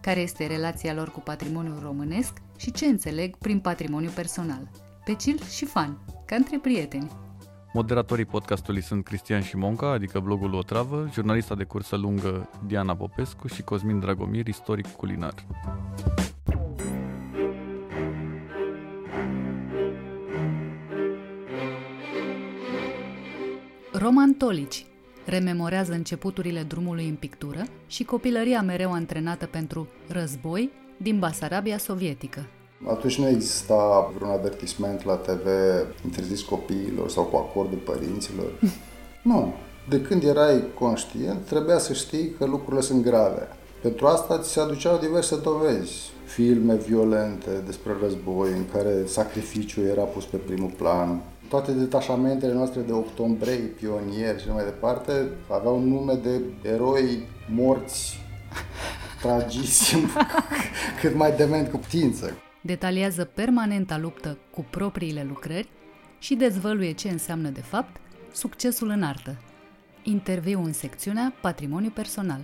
[0.00, 4.70] Care este relația lor cu patrimoniul românesc și ce înțeleg prin patrimoniu personal.
[5.04, 7.10] Pe chill și fan, ca între prieteni.
[7.72, 13.46] Moderatorii podcastului sunt Cristian Șimonca, adică blogul O Travă, jurnalista de cursă lungă Diana Popescu
[13.46, 15.34] și Cosmin Dragomir, istoric culinar.
[23.92, 24.86] Roman Tolici
[25.24, 32.46] rememorează începuturile drumului în pictură și copilăria mereu antrenată pentru război din Basarabia sovietică.
[32.88, 35.46] Atunci nu exista vreun avertisment la TV
[36.04, 38.50] interzis copiilor sau cu acordul părinților.
[39.22, 39.54] nu.
[39.88, 43.48] De când erai conștient, trebuia să știi că lucrurile sunt grave.
[43.82, 46.10] Pentru asta ți se aduceau diverse dovezi.
[46.24, 52.80] Filme violente despre război, în care sacrificiul era pus pe primul plan, toate detașamentele noastre
[52.80, 58.18] de octombrei, pionieri și mai departe aveau nume de eroi morți
[59.22, 60.10] tragisimi,
[61.00, 62.36] cât mai dement cu putință.
[62.60, 65.68] Detaliază permanenta luptă cu propriile lucrări
[66.18, 67.96] și dezvăluie ce înseamnă de fapt
[68.32, 69.36] succesul în artă.
[70.02, 72.40] Interviu în secțiunea Patrimoniu personal.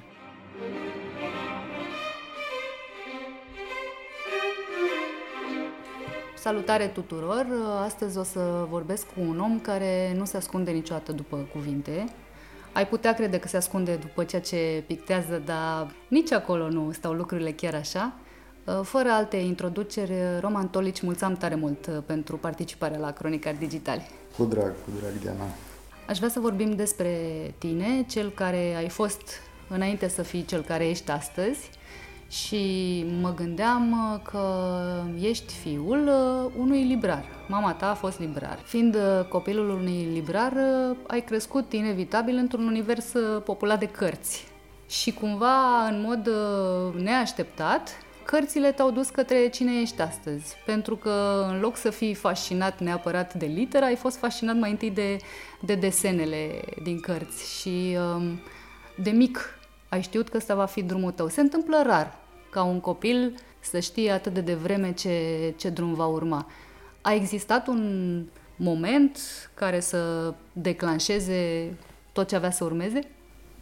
[6.47, 7.47] Salutare tuturor!
[7.85, 12.05] Astăzi o să vorbesc cu un om care nu se ascunde niciodată după cuvinte.
[12.73, 17.13] Ai putea crede că se ascunde după ceea ce pictează, dar nici acolo nu stau
[17.13, 18.13] lucrurile chiar așa.
[18.83, 24.11] Fără alte introduceri, Roman Tolici, mulțam tare mult pentru participarea la Cronicari Digitali.
[24.37, 25.45] Cu drag, cu drag, Diana.
[26.09, 27.11] Aș vrea să vorbim despre
[27.59, 29.23] tine, cel care ai fost
[29.69, 31.71] înainte să fii cel care ești astăzi
[32.29, 34.73] și mă gândeam uh, că
[35.21, 37.25] ești fiul uh, unui librar.
[37.49, 38.59] Mama ta a fost librar.
[38.65, 40.53] Fiind uh, copilul unui librar,
[41.07, 43.13] ai crescut inevitabil într-un univers
[43.45, 44.45] populat de cărți.
[44.89, 46.31] Și cumva, în mod
[47.03, 47.91] neașteptat,
[48.25, 50.57] cărțile te-au dus către cine ești astăzi.
[50.65, 54.91] Pentru că, în loc să fii fascinat neapărat de literă, ai fost fascinat mai întâi
[54.91, 55.17] de,
[55.61, 57.61] de desenele din cărți.
[57.61, 58.41] Și um,
[58.97, 59.59] de mic
[59.89, 61.29] ai știut că ăsta va fi drumul tău.
[61.29, 62.19] Se întâmplă rar
[62.51, 66.47] ca un copil să știe atât de devreme ce, ce drum va urma.
[67.01, 68.23] A existat un
[68.57, 69.19] moment
[69.55, 71.73] care să declanșeze
[72.13, 73.01] tot ce avea să urmeze?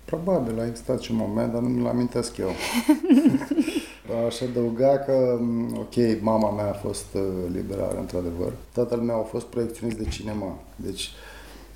[0.04, 2.50] Probabil a existat și un moment, dar nu mi-l amintesc eu.
[4.26, 5.38] Aș adăuga că,
[5.74, 8.52] ok, mama mea a fost uh, liberală, într-adevăr.
[8.72, 10.58] Tatăl meu a fost proiecționist de cinema.
[10.76, 11.10] Deci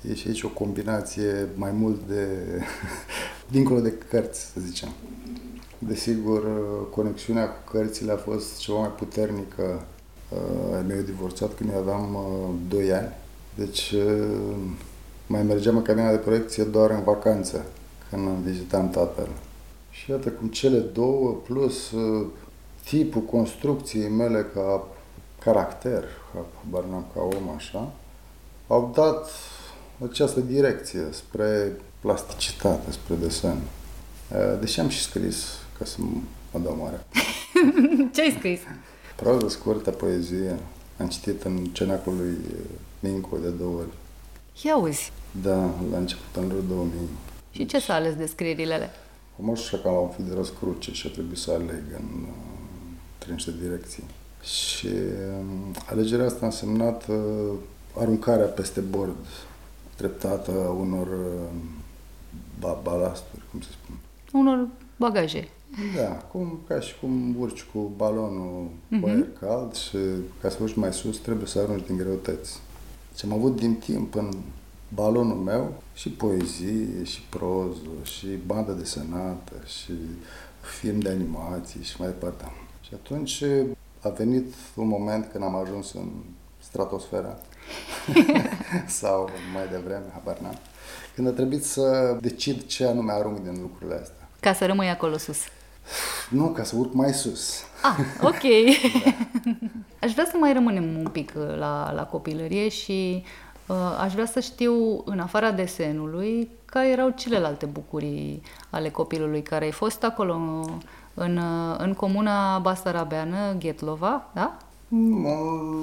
[0.07, 2.27] e și aici o combinație mai mult de...
[3.51, 4.89] dincolo de cărți, să zicem.
[5.77, 6.43] Desigur,
[6.89, 9.85] conexiunea cu cărțile a fost ceva mai puternică.
[10.29, 12.17] Uh, meu divorțat când eu aveam
[12.67, 13.13] 2 uh, ani.
[13.55, 14.55] Deci uh,
[15.27, 17.65] mai mergeam în cabina de proiecție doar în vacanță,
[18.09, 19.27] când vizitam tatăl.
[19.89, 21.93] Și iată cum cele două, plus
[22.83, 24.87] tipul construcției mele ca
[25.39, 26.45] caracter, ca,
[27.13, 27.91] ca om așa,
[28.67, 29.29] au dat
[30.09, 33.57] această direcție spre plasticitate, spre desen.
[34.59, 35.45] Deși am și scris
[35.77, 35.95] ca să
[36.51, 37.05] mă dau mare.
[38.13, 38.59] Ce ai scris?
[39.15, 40.59] Proză scurtă, poezie.
[40.99, 42.37] Am citit în cenacul lui
[42.99, 43.93] Mincu de două ori.
[44.63, 45.11] Ia uzi.
[45.41, 46.93] Da, la început în anul 2000.
[47.51, 48.91] Și ce s-a ales de scrierile alea?
[49.35, 53.53] Moșul Șacal la un fi de răscruce și a trebuit să aleg în uh, niște
[53.61, 54.03] direcții.
[54.43, 57.53] Și uh, alegerea asta a însemnat uh,
[57.97, 59.25] aruncarea peste bord
[59.99, 63.99] treptată a unor uh, balasturi, cum se spune.
[64.33, 64.67] Unor
[64.97, 65.47] bagaje.
[65.95, 69.01] Da, cum, ca și cum urci cu balonul uh-huh.
[69.01, 69.97] cu aer cald și
[70.41, 72.59] ca să urci mai sus trebuie să arunci din greutăți.
[73.15, 74.31] Și am avut din timp în
[74.93, 79.93] balonul meu și poezie, și proză, și bandă desenată, și
[80.79, 82.51] film de animații și mai departe.
[82.81, 83.43] Și atunci
[84.01, 86.09] a venit un moment când am ajuns în
[86.59, 87.37] stratosfera
[88.99, 90.57] sau mai devreme, habar n-am,
[91.15, 94.29] când a trebuit să decid ce anume arunc din lucrurile astea.
[94.39, 95.37] Ca să rămâi acolo sus.
[96.29, 97.63] Nu, ca să urc mai sus.
[97.81, 98.41] Ah, ok.
[99.03, 99.11] da.
[100.01, 103.23] Aș vrea să mai rămânem un pic uh, la, la copilărie și
[103.67, 109.65] uh, aș vrea să știu, în afara desenului, care erau celelalte bucurii ale copilului, care
[109.65, 110.33] ai fost acolo
[111.13, 114.57] în, uh, în comuna Basarabeană, Ghetlova, da?
[114.89, 115.33] Nu,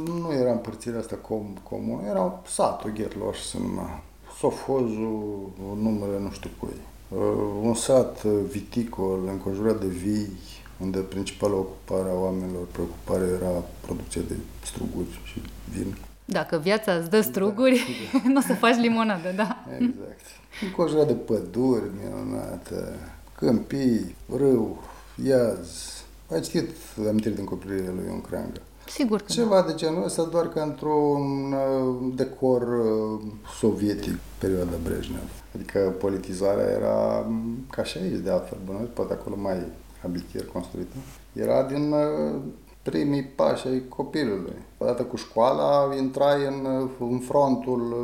[0.05, 4.03] nu era împărțirea asta com, comună, era satul Ghetlova și se numea.
[4.39, 5.51] Sofozul,
[5.83, 6.77] numele nu știu cui.
[7.09, 7.19] Uh,
[7.63, 10.33] un sat viticol înconjurat de vii,
[10.81, 15.43] unde principala ocupare a oamenilor, preocupare era producția de struguri și
[15.73, 15.97] vin.
[16.25, 18.29] Dacă viața îți dă struguri, da, da.
[18.29, 19.65] nu o să faci limonadă, da.
[19.75, 20.25] Exact.
[20.63, 22.99] Înconjurat de păduri minunate,
[23.35, 24.83] câmpii, râu,
[25.25, 25.93] iaz.
[26.33, 26.71] Ați citit
[27.09, 28.61] amintiri din copilărie lui Ion Creangă.
[28.97, 33.21] Sigur că Ceva de genul ăsta, doar că într-un uh, decor uh,
[33.59, 35.31] sovietic, perioada Brejnev.
[35.55, 39.63] Adică politizarea era mm, ca și aici, de altfel, bănuiesc, poate acolo mai
[40.05, 40.97] abitier construită.
[41.33, 42.41] Era din uh,
[42.83, 44.57] primii pași ai copilului.
[44.79, 47.97] Odată cu școala, intrai în, în frontul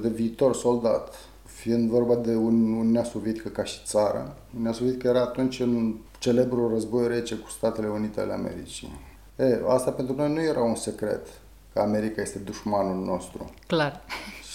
[0.00, 1.14] de viitor soldat.
[1.44, 7.08] Fiind vorba de Uniunea Sovietică ca și țară, Uniunea Sovietică era atunci în celebrul război
[7.08, 9.07] rece cu Statele Unite ale Americii.
[9.38, 11.26] E, asta pentru noi nu era un secret,
[11.72, 13.50] că America este dușmanul nostru.
[13.66, 14.00] Clar.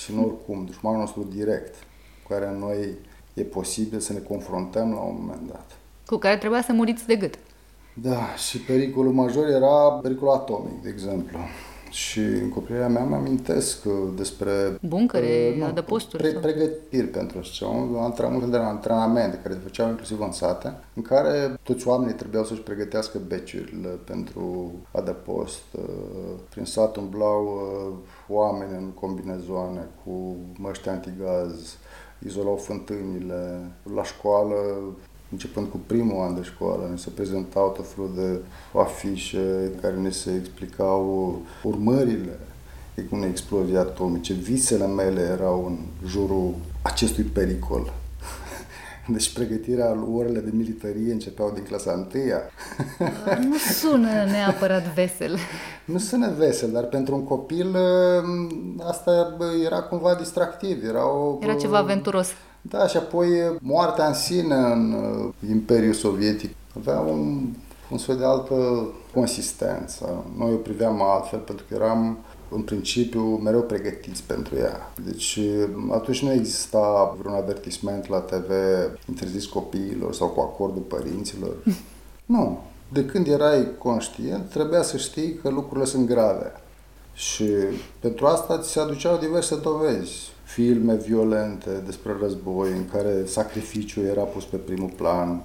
[0.01, 1.75] Și nu oricum, dușmanul nostru direct,
[2.23, 2.97] cu care noi
[3.33, 5.77] e posibil să ne confruntăm la un moment dat.
[6.05, 7.35] Cu care trebuia să muriți de gât.
[7.93, 11.37] Da, și pericolul major era pericolul atomic, de exemplu.
[11.93, 14.77] Și în copilăria mea mă amintesc uh, despre...
[14.81, 16.23] Buncăre, uh, adăposturi?
[16.23, 17.95] Pre, pregătiri pentru așa, un,
[18.33, 22.61] un de antrenamente care se făceau inclusiv în sate, în care toți oamenii trebuiau să-și
[22.61, 25.63] pregătească beciurile pentru adăpost.
[25.71, 25.83] Uh,
[26.49, 27.97] prin sat umblau uh,
[28.27, 31.77] oameni în combinezoane cu măști antigaz,
[32.25, 33.71] izolau fântânile.
[33.95, 34.55] La școală
[35.33, 38.39] începând cu primul an de școală, ne se prezentau tot felul de
[38.79, 42.39] afișe care ne se explicau urmările
[43.09, 44.33] unei explozii atomice.
[44.33, 45.77] Visele mele erau în
[46.07, 47.93] jurul acestui pericol.
[49.07, 52.41] Deci pregătirea orele de militarie începeau din clasa întâia.
[53.39, 55.37] Nu sună neapărat vesel.
[55.85, 57.77] Nu sună vesel, dar pentru un copil
[58.79, 60.83] asta era cumva distractiv.
[60.83, 62.27] Era, o, era ceva aventuros.
[62.69, 63.27] Da, și apoi
[63.61, 67.49] moartea în sine în uh, Imperiul Sovietic avea un,
[67.91, 70.25] un soi de altă consistență.
[70.37, 72.17] Noi o priveam altfel pentru că eram
[72.49, 74.93] în principiu mereu pregătiți pentru ea.
[75.05, 75.39] Deci
[75.91, 78.51] atunci nu exista vreun avertisment la TV
[79.09, 81.55] interzis copiilor sau cu acordul părinților.
[82.25, 82.59] Nu.
[82.91, 86.51] De când erai conștient, trebuia să știi că lucrurile sunt grave.
[87.13, 87.49] Și
[87.99, 94.21] pentru asta ți se aduceau diverse dovezi filme violente despre război în care sacrificiul era
[94.21, 95.41] pus pe primul plan.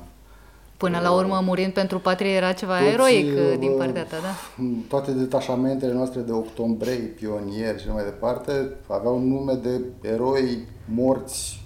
[0.77, 4.63] Până la urmă, murind pentru patrie era ceva Toți, eroic uh, din partea ta, da?
[4.89, 11.58] Toate detașamentele noastre de octombrei, pionieri și mai departe aveau nume de eroi morți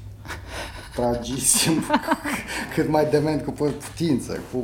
[0.95, 1.85] tragisem
[2.75, 4.59] cât mai dement cu putință, cu,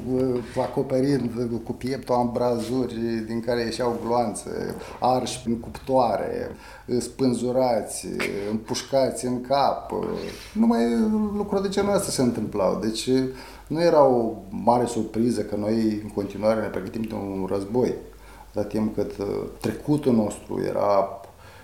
[0.55, 1.31] cu acoperind
[1.65, 2.95] cu pieptul ambrazuri
[3.27, 6.51] din care ieșeau gloanțe, arși în cuptoare,
[6.99, 8.07] spânzurați,
[8.51, 9.93] împușcați în cap.
[10.53, 10.85] Numai
[11.37, 12.79] lucruri de genul ăsta se întâmplau.
[12.83, 13.09] Deci
[13.67, 17.95] nu era o mare surpriză că noi în continuare ne pregătim de un război,
[18.53, 19.27] la timp cât uh,
[19.61, 21.21] trecutul nostru era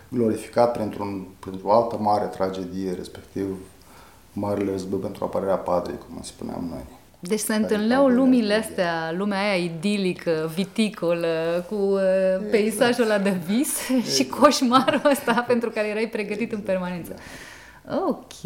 [0.08, 3.46] glorificat pentru, pentru o altă mare tragedie, respectiv
[4.34, 6.84] Marele Război pentru apărarea patriei, cum spuneam noi.
[7.20, 12.00] Deci se întâlneau lumile astea, lumea aia idilică, viticolă, cu uh,
[12.50, 14.12] peisajul ăla de vis exact.
[14.14, 16.58] și coșmarul ăsta pentru care erai pregătit exact.
[16.58, 17.10] în permanență.
[17.10, 17.22] Da.
[17.88, 18.42] Ok.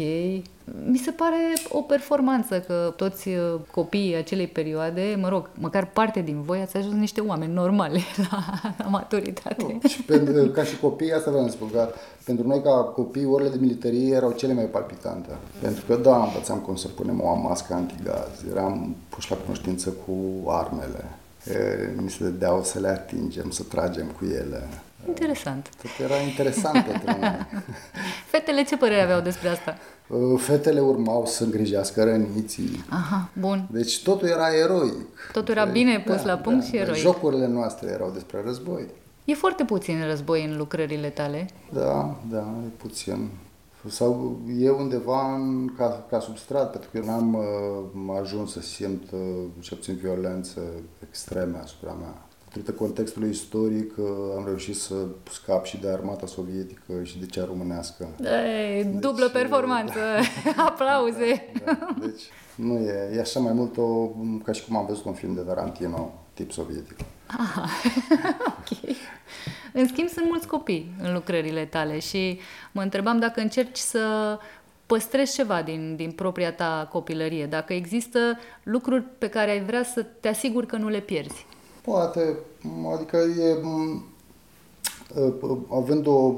[0.85, 6.21] Mi se pare o performanță că toți uh, copiii acelei perioade, mă rog, măcar parte
[6.21, 7.99] din voi ați ajuns niște oameni normale
[8.31, 8.43] la,
[8.77, 9.79] la maturitate.
[9.81, 11.89] Nu, și pentru, ca și copii, asta vreau să spun, că
[12.25, 15.29] pentru noi ca copii, orele de militarie erau cele mai palpitante.
[15.61, 20.49] Pentru că, da, învățam cum să punem o mască antigaz, eram puși la cunoștință cu
[20.49, 21.05] armele,
[21.45, 24.67] e, ni se dădeau să le atingem, să tragem cu ele.
[25.07, 25.69] Interesant.
[25.81, 27.47] Tot era interesant pentru mine.
[28.25, 29.77] Fetele ce părere aveau despre asta?
[30.07, 32.85] Uh, fetele urmau să îngrijească răniții.
[32.89, 33.67] Aha, bun.
[33.71, 35.29] Deci totul era eroic.
[35.31, 36.99] Totul era bine pus da, la punct da, și eroic.
[36.99, 38.85] Jocurile noastre erau despre război.
[39.25, 41.49] E foarte puțin război în lucrările tale.
[41.73, 43.29] Da, da, e puțin.
[43.87, 49.11] Sau e undeva în, ca, ca substrat, pentru că eu n-am uh, ajuns să simt,
[49.11, 49.19] uh,
[49.59, 50.61] ce puțin, violențe
[51.07, 52.28] extreme asupra mea.
[52.49, 54.05] Datorită contextului istoric uh,
[54.37, 54.93] am reușit să
[55.31, 58.07] scap și de armata sovietică și de cea românească.
[58.23, 59.99] Ei, deci, dublă performanță,
[60.55, 61.51] da, aplauze!
[61.65, 61.95] Da, da.
[61.99, 62.21] Deci
[62.55, 64.07] nu e, e așa mai mult o,
[64.43, 66.97] ca și cum am văzut un film de Tarantino, tip sovietic.
[67.27, 67.65] Aha,
[68.59, 68.95] ok.
[69.73, 72.39] În schimb, sunt mulți copii în lucrările tale și
[72.71, 74.37] mă întrebam dacă încerci să
[74.85, 78.19] păstrezi ceva din, din propria ta copilărie, dacă există
[78.63, 81.45] lucruri pe care ai vrea să te asiguri că nu le pierzi.
[81.81, 82.37] Poate,
[82.93, 83.57] adică e
[85.69, 86.33] având o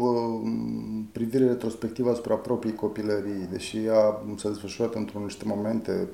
[1.11, 6.09] privire retrospectivă asupra proprii copilării, deși ea s-a desfășurat într-un niște momente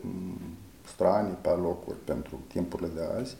[0.86, 3.36] stranii pe locuri pentru timpurile de azi,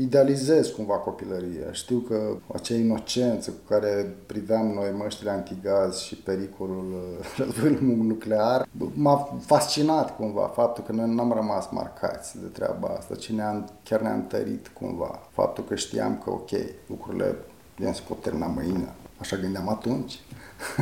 [0.00, 1.72] idealizez cumva copilăria.
[1.72, 6.94] Știu că acea inocență cu care priveam noi măștile antigaz și pericolul
[7.38, 13.28] războiului nuclear m-a fascinat cumva faptul că noi n-am rămas marcați de treaba asta, ci
[13.28, 15.20] ne-a, chiar ne-a întărit cumva.
[15.32, 16.50] Faptul că știam că, ok,
[16.86, 17.36] lucrurile
[17.76, 18.92] bine, se pot termina mâine.
[19.18, 20.18] Așa gândeam atunci.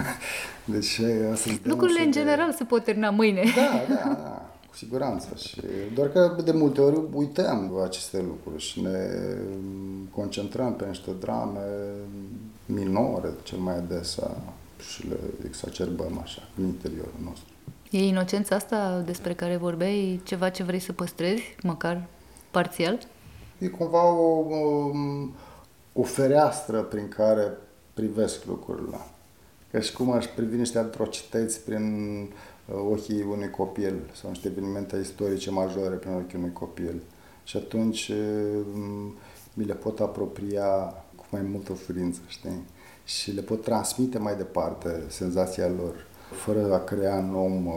[0.65, 1.01] deci
[1.33, 2.57] asta Lucrurile în general de...
[2.57, 3.43] se pot termina mâine.
[3.57, 4.46] Da, da, da
[4.77, 5.29] cu siguranță.
[5.37, 5.61] Și
[5.95, 9.09] doar că de multe ori uităm aceste lucruri și ne
[10.11, 11.61] concentrăm pe niște drame
[12.67, 14.31] minore, cel mai adesea,
[14.91, 17.53] și le exacerbăm așa, în interiorul nostru.
[17.91, 22.07] E inocența asta despre care vorbeai ceva ce vrei să păstrezi, măcar
[22.51, 22.99] parțial?
[23.59, 24.91] E cumva o, o,
[25.93, 27.53] o fereastră prin care
[27.95, 28.97] privesc lucrurile.
[29.71, 31.85] Ca și cum aș privi niște atrocități prin
[32.29, 37.03] Uh, ochii unui copil sau niște evenimente istorice majore prin ochii unui copil.
[37.45, 38.67] Și atunci uh,
[39.55, 40.69] mi le pot apropia
[41.17, 42.65] cu mai multă ușurință, știi?
[43.05, 46.07] Și le pot transmite mai departe senzația lor,
[46.45, 47.75] fără a crea în om uh,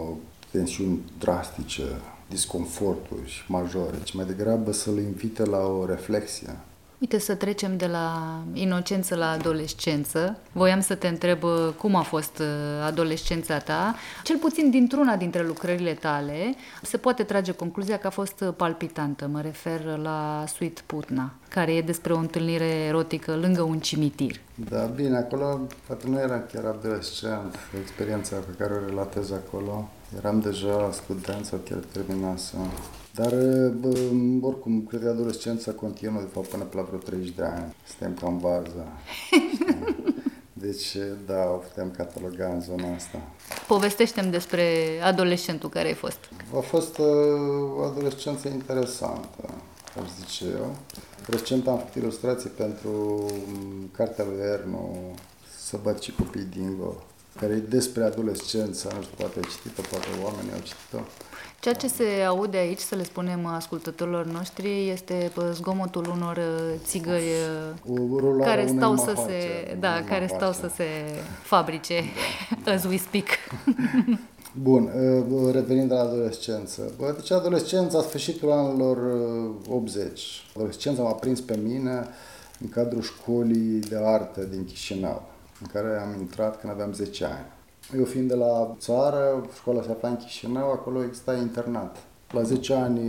[0.52, 1.84] tensiuni drastice,
[2.30, 6.58] disconforturi majore, ci mai degrabă să-l invite la o reflexie
[7.00, 10.38] Uite, să trecem de la inocență la adolescență.
[10.52, 12.46] Voiam să te întreb uh, cum a fost uh,
[12.86, 13.96] adolescența ta.
[14.24, 19.28] Cel puțin dintr-una dintre lucrările tale se poate trage concluzia că a fost palpitantă.
[19.28, 24.36] Mă refer la Sweet Putna, care e despre o întâlnire erotică lângă un cimitir.
[24.70, 29.90] Da, bine, acolo poate nu era chiar adolescent, experiența pe care o relatez acolo.
[30.18, 32.60] Eram deja student sau chiar terminasem.
[33.20, 33.34] Dar,
[34.42, 37.76] oricum, cred că adolescența continuă, de fapt, până pe la vreo 30 de ani.
[37.88, 38.88] Suntem cam varză.
[40.66, 43.22] Deci, da, o putem cataloga în zona asta.
[43.68, 44.64] Povestește-mi despre
[45.04, 46.20] adolescentul care ai fost.
[46.56, 47.06] A fost uh,
[47.78, 49.44] o adolescență interesantă,
[50.02, 50.76] aș zice eu.
[51.28, 54.90] Recent am făcut ilustrații pentru um, cartea lui Erno,
[55.60, 57.04] Să bat și copii dingo,
[57.40, 61.00] care e despre adolescență, nu știu, poate ai citit-o, poate oamenii au citit-o.
[61.60, 67.24] Ceea ce se aude aici, să le spunem ascultătorilor noștri, este zgomotul unor uh, țigări
[67.86, 70.84] uh, care stau să se, da, care stau să se
[71.44, 72.02] fabrice
[72.64, 72.72] da.
[72.72, 73.26] as we speak.
[74.64, 74.84] Bun,
[75.30, 76.92] uh, revenind la adolescență.
[77.16, 78.98] Deci adolescența, sfârșitul anilor
[79.70, 80.46] 80.
[80.56, 82.08] Adolescența m-a prins pe mine
[82.62, 85.24] în cadrul școlii de artă din Chișinău,
[85.62, 87.58] în care am intrat când aveam 10 ani.
[87.98, 91.98] Eu fiind de la țară, școala se afla în Chișinău, acolo exista internat.
[92.32, 93.00] La 10 ani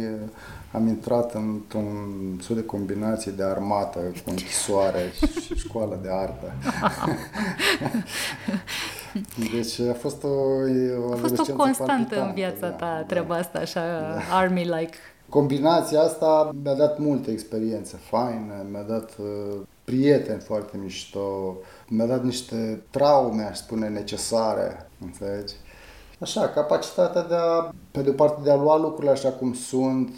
[0.73, 1.87] am intrat într-un
[2.43, 6.53] soi de combinație de armată cu închisoare și școală de artă.
[9.53, 10.29] deci a fost o,
[11.09, 13.41] o, a fost o constantă în viața ta da, treaba da.
[13.41, 14.37] asta, așa da.
[14.37, 14.97] army-like.
[15.29, 19.61] Combinația asta mi-a dat multe experiențe faine, mi-a dat uh,
[19.91, 21.57] prieteni foarte mișto,
[21.89, 25.55] mi-a dat niște traume, aș spune, necesare, înțelegi?
[26.21, 30.11] Așa, capacitatea de a, pe de o parte, de a lua lucrurile așa cum sunt,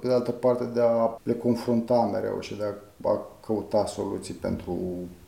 [0.00, 4.34] pe de altă parte de a le confrunta mereu și de a, a căuta soluții
[4.34, 4.78] pentru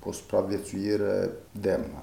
[0.04, 2.02] o supraviețuire demnă.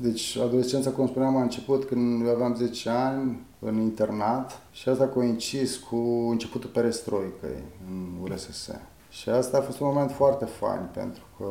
[0.00, 5.04] Deci, adolescența, cum spuneam, a început când eu aveam 10 ani, în internat, și asta
[5.04, 5.96] a coincis cu
[6.30, 8.70] începutul perestroicăi în URSS.
[9.08, 11.46] Și asta a fost un moment foarte fain, pentru că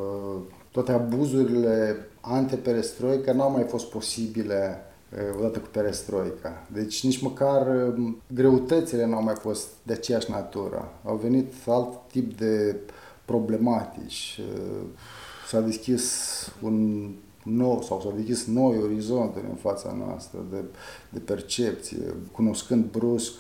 [0.72, 4.82] toate abuzurile anteperestroica n-au mai fost posibile
[5.38, 6.68] odată cu perestroica.
[6.74, 7.68] Deci nici măcar
[8.28, 10.92] greutățile n-au mai fost de aceeași natură.
[11.04, 12.76] Au venit alt tip de
[13.26, 14.42] problematici.
[15.48, 16.14] S-a deschis
[16.62, 17.10] un
[17.44, 20.64] nou sau s-au deschis noi orizonturi în fața noastră de,
[21.10, 23.34] de percepție, cunoscând brusc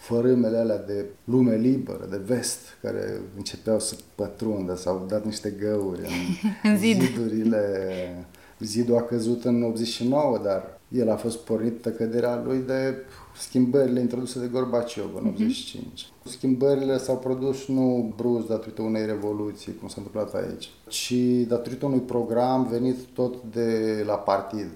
[0.00, 6.00] fărâmele alea de lume liberă, de vest, care începeau să pătrundă, s-au dat niște găuri
[6.00, 7.02] în, în zid.
[7.02, 8.24] zidurile.
[8.58, 12.94] Zidul a căzut în 89, dar el a fost pornit căderea lui de
[13.36, 15.84] schimbările introduse de Gorbaciov în 85.
[15.84, 16.08] Uh-huh.
[16.22, 16.30] Mhm.
[16.30, 21.14] Schimbările s-au produs nu brusc datorită unei revoluții, cum s-a întâmplat aici, ci
[21.46, 24.70] datorită unui program venit tot de la partid.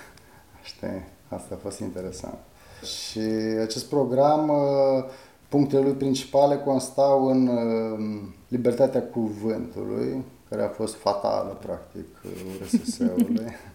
[0.62, 1.02] Știi?
[1.28, 2.38] Asta a fost interesant.
[2.84, 3.18] Și
[3.62, 5.04] acest program, uh,
[5.48, 12.06] punctele lui principale constau în uh, libertatea cuvântului, care a fost fatală, practic,
[12.62, 13.44] RSS-ului.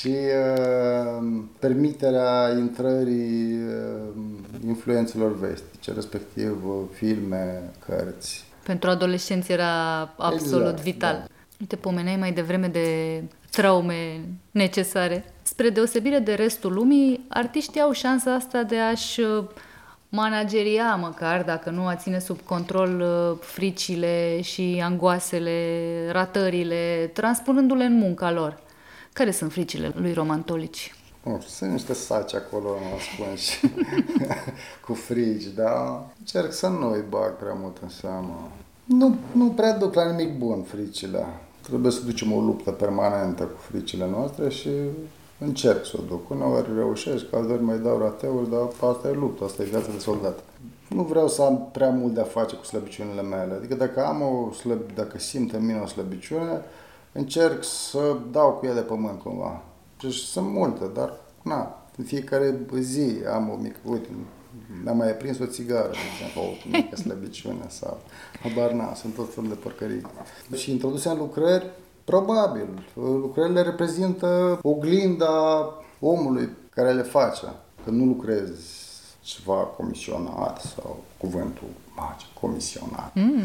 [0.00, 4.22] și uh, permiterea intrării uh,
[4.66, 8.44] influențelor vestice, respectiv uh, filme, cărți.
[8.62, 11.14] Pentru adolescenți era absolut Exact, vital.
[11.14, 11.34] da.
[11.60, 15.24] Uite, pomeneai mai devreme de traume necesare.
[15.50, 19.44] Spre deosebire de restul lumii, artiștii au șansa asta de a-și uh,
[20.08, 25.56] manageria măcar, dacă nu a ține sub control uh, fricile și angoasele,
[26.12, 28.60] ratările, transpunându-le în munca lor.
[29.12, 30.94] Care sunt fricile lui Roman Tolici?
[31.22, 33.60] Nu știu, sunt niște saci acolo ascunși
[34.86, 38.50] cu frici, dar încerc să nu îi bag prea mult în seamă.
[38.84, 41.24] Nu, nu prea duc la nimic bun fricile.
[41.60, 44.68] Trebuie să ducem o luptă permanentă cu fricile noastre și
[45.40, 46.30] încerc să o duc.
[46.30, 50.38] Uneori reușesc, alteori mai dau rateuri, dar asta e luptă, asta e viața de soldat.
[50.88, 53.54] Nu vreau să am prea mult de a face cu slăbiciunile mele.
[53.54, 56.62] Adică dacă am o slăb, dacă simt în mine o slăbiciune,
[57.12, 59.62] încerc să dau cu ea de pământ cumva.
[60.00, 64.08] Deci sunt multe, dar na, în fiecare zi am o mică, uite,
[64.84, 68.00] mi-am mai prins o țigară, de exemplu, o mică slăbiciune sau,
[68.42, 70.02] habar n sunt tot felul de porcării.
[70.54, 71.70] Și introduse în lucrări,
[72.04, 75.64] probabil, lucrările reprezintă oglinda
[76.00, 77.46] omului care le face.
[77.84, 78.88] Că nu lucrezi
[79.20, 83.10] ceva comisionat sau cuvântul magic, comisionat.
[83.14, 83.42] Mm.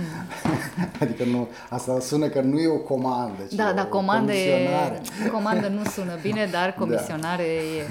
[1.02, 4.52] adică nu, asta sună că nu e o comandă, ci Da, o da, comandă, e,
[4.52, 5.02] comisionare.
[5.32, 7.82] comandă nu sună bine, dar comisionare e,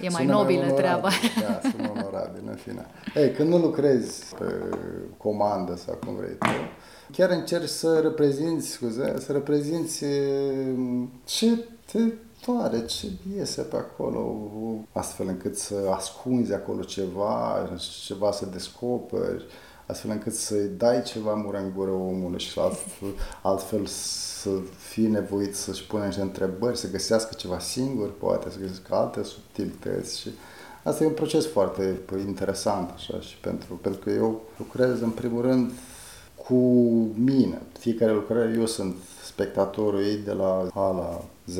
[0.00, 1.08] e mai Sună nobilă onorabil, treaba.
[1.40, 2.86] Da, sună onorabil, în fine.
[3.14, 4.44] Ei, când nu lucrezi pe
[5.16, 6.46] comandă sau cum vrei tu,
[7.16, 10.04] chiar încerci să reprezinți, scuze, să reprezinți
[10.74, 11.98] mm, ce te
[12.46, 13.06] doare, ce
[13.36, 14.36] iese pe acolo,
[14.92, 17.68] astfel încât să ascunzi acolo ceva,
[18.04, 19.44] ceva să descoperi,
[19.86, 23.08] astfel încât să-i dai ceva mură în gură omului și altfel,
[23.42, 28.94] altfel să fii nevoit să-și pune niște întrebări, să găsească ceva singur, poate, să găsească
[28.94, 30.28] alte subtilități și
[30.82, 35.42] asta e un proces foarte interesant așa și pentru, pentru că eu lucrez în primul
[35.42, 35.70] rând
[36.44, 36.54] cu
[37.14, 37.60] mine.
[37.78, 41.58] Fiecare lucrare eu sunt spectatorul ei de la A la Z.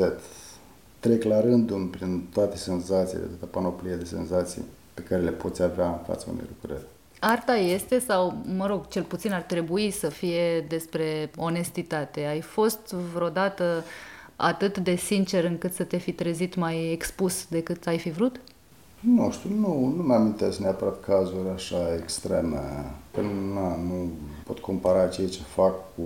[1.01, 4.62] Trec la rândul prin toate senzațiile, toată panoplia de senzații
[4.94, 6.87] pe care le poți avea în fața unei lucrări.
[7.20, 12.25] Arta este, sau, mă rog, cel puțin ar trebui să fie despre onestitate.
[12.25, 13.85] Ai fost vreodată
[14.37, 18.40] atât de sincer încât să te fi trezit mai expus decât ai fi vrut?
[19.01, 22.61] Nu știu, nu, nu mi amintesc neapărat cazuri așa extreme.
[23.12, 23.20] Că
[23.55, 24.11] na, nu
[24.44, 26.02] pot compara ceea ce fac cu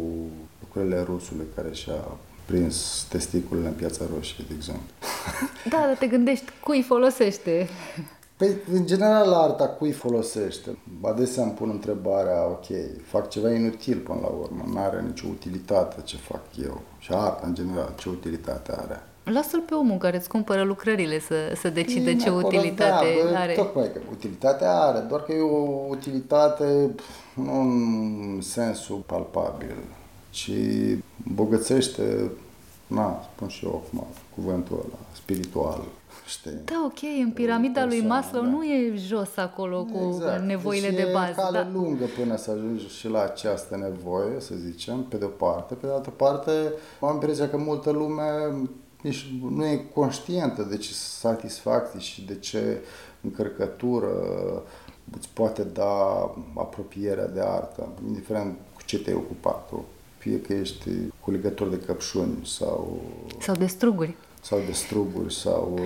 [0.60, 4.86] lucrurile rusului care și-a prins testiculele în piața roșie, de exemplu.
[5.70, 7.68] Da, dar te gândești cui folosește.
[8.36, 10.78] Păi, în general, arta cui folosește?
[11.02, 12.66] Adesea îmi pun întrebarea, ok,
[13.04, 16.80] fac ceva inutil până la urmă, nu are nicio utilitate ce fac eu.
[16.98, 19.02] Și arta, în general, ce utilitate are?
[19.32, 23.30] Lasă-l pe omul care îți cumpără lucrările să, să decide Bine, ce acolo, utilitate da,
[23.30, 23.52] bă, are.
[23.52, 29.76] Tocmai că utilitatea are, doar că e o utilitate pf, nu în sensul palpabil,
[30.30, 30.50] ci
[31.28, 32.30] îmbogățește,
[32.86, 35.84] na, spun și eu acum cuvântul ăla, spiritual,
[36.26, 36.60] știi?
[36.64, 38.48] Da, ok, în piramida lui persoană, Maslow da.
[38.48, 41.32] nu e jos acolo cu nevoile deci de e bază.
[41.36, 41.68] cale Da.
[41.72, 45.74] lungă până să ajungi și la această nevoie, să zicem, pe de o parte.
[45.74, 46.50] Pe de altă parte,
[47.00, 48.22] am impresia că multă lume
[49.02, 52.78] nici nu e conștientă de ce satisfacție și de ce
[53.20, 54.12] încărcătură
[55.16, 55.94] îți poate da
[56.54, 59.84] apropierea de artă, indiferent cu ce te-ai ocupat tu.
[60.18, 63.00] Fie că ești culegător de căpșuni sau
[63.40, 64.16] Sau de struguri.
[64.42, 65.78] sau de struguri sau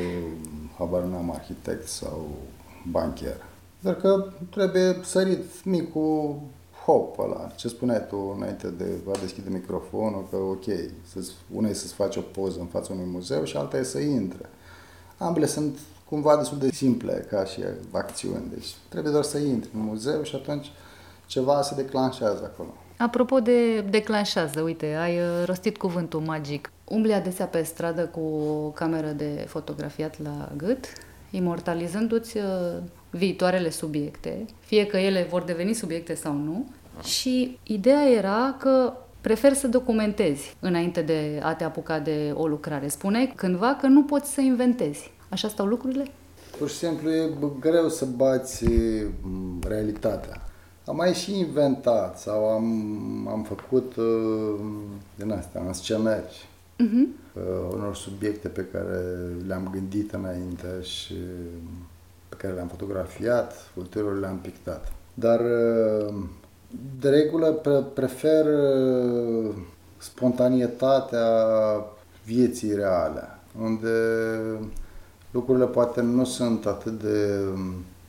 [0.79, 2.29] habar n-am arhitect sau
[2.91, 3.37] bancher.
[3.81, 6.41] Dar că trebuie sărit micul
[6.85, 7.47] hop ăla.
[7.57, 10.65] Ce spuneai tu înainte de a deschide microfonul, că ok,
[11.13, 13.99] să una e să-ți faci o poză în fața unui muzeu și alta e să
[13.99, 14.49] intre.
[15.19, 19.81] Ambele sunt cumva destul de simple ca și acțiuni, deci trebuie doar să intri în
[19.81, 20.73] muzeu și atunci
[21.27, 22.75] ceva se declanșează acolo.
[22.99, 26.73] Apropo de declanșează, uite, ai uh, rostit cuvântul magic.
[26.85, 30.85] Umbli adesea pe stradă cu o cameră de fotografiat la gât,
[31.31, 32.43] imortalizându-ți uh,
[33.13, 36.69] viitoarele subiecte, fie că ele vor deveni subiecte sau nu.
[37.03, 42.89] Și ideea era că prefer să documentezi înainte de a te apuca de o lucrare.
[42.89, 45.11] Spuneai cândva că nu poți să inventezi.
[45.29, 46.05] Așa stau lucrurile?
[46.59, 48.65] Pur și simplu e bă, greu să bați
[49.23, 50.43] m, realitatea.
[50.87, 54.61] Am mai și inventat sau am, am făcut uh,
[55.15, 56.47] din astea, înscenări
[56.83, 57.07] Uh-huh.
[57.33, 58.99] uh, unor subiecte pe care
[59.47, 61.92] le-am gândit înainte și pe
[62.43, 64.93] care le-am fotografiat, ulterior le-am pictat.
[65.15, 66.15] Dar uh,
[67.01, 69.55] de regulă pre- prefer uh,
[69.99, 71.27] spontanitatea
[72.25, 73.23] vieții reale.
[73.63, 73.89] unde
[75.31, 77.41] lucrurile poate nu sunt atât de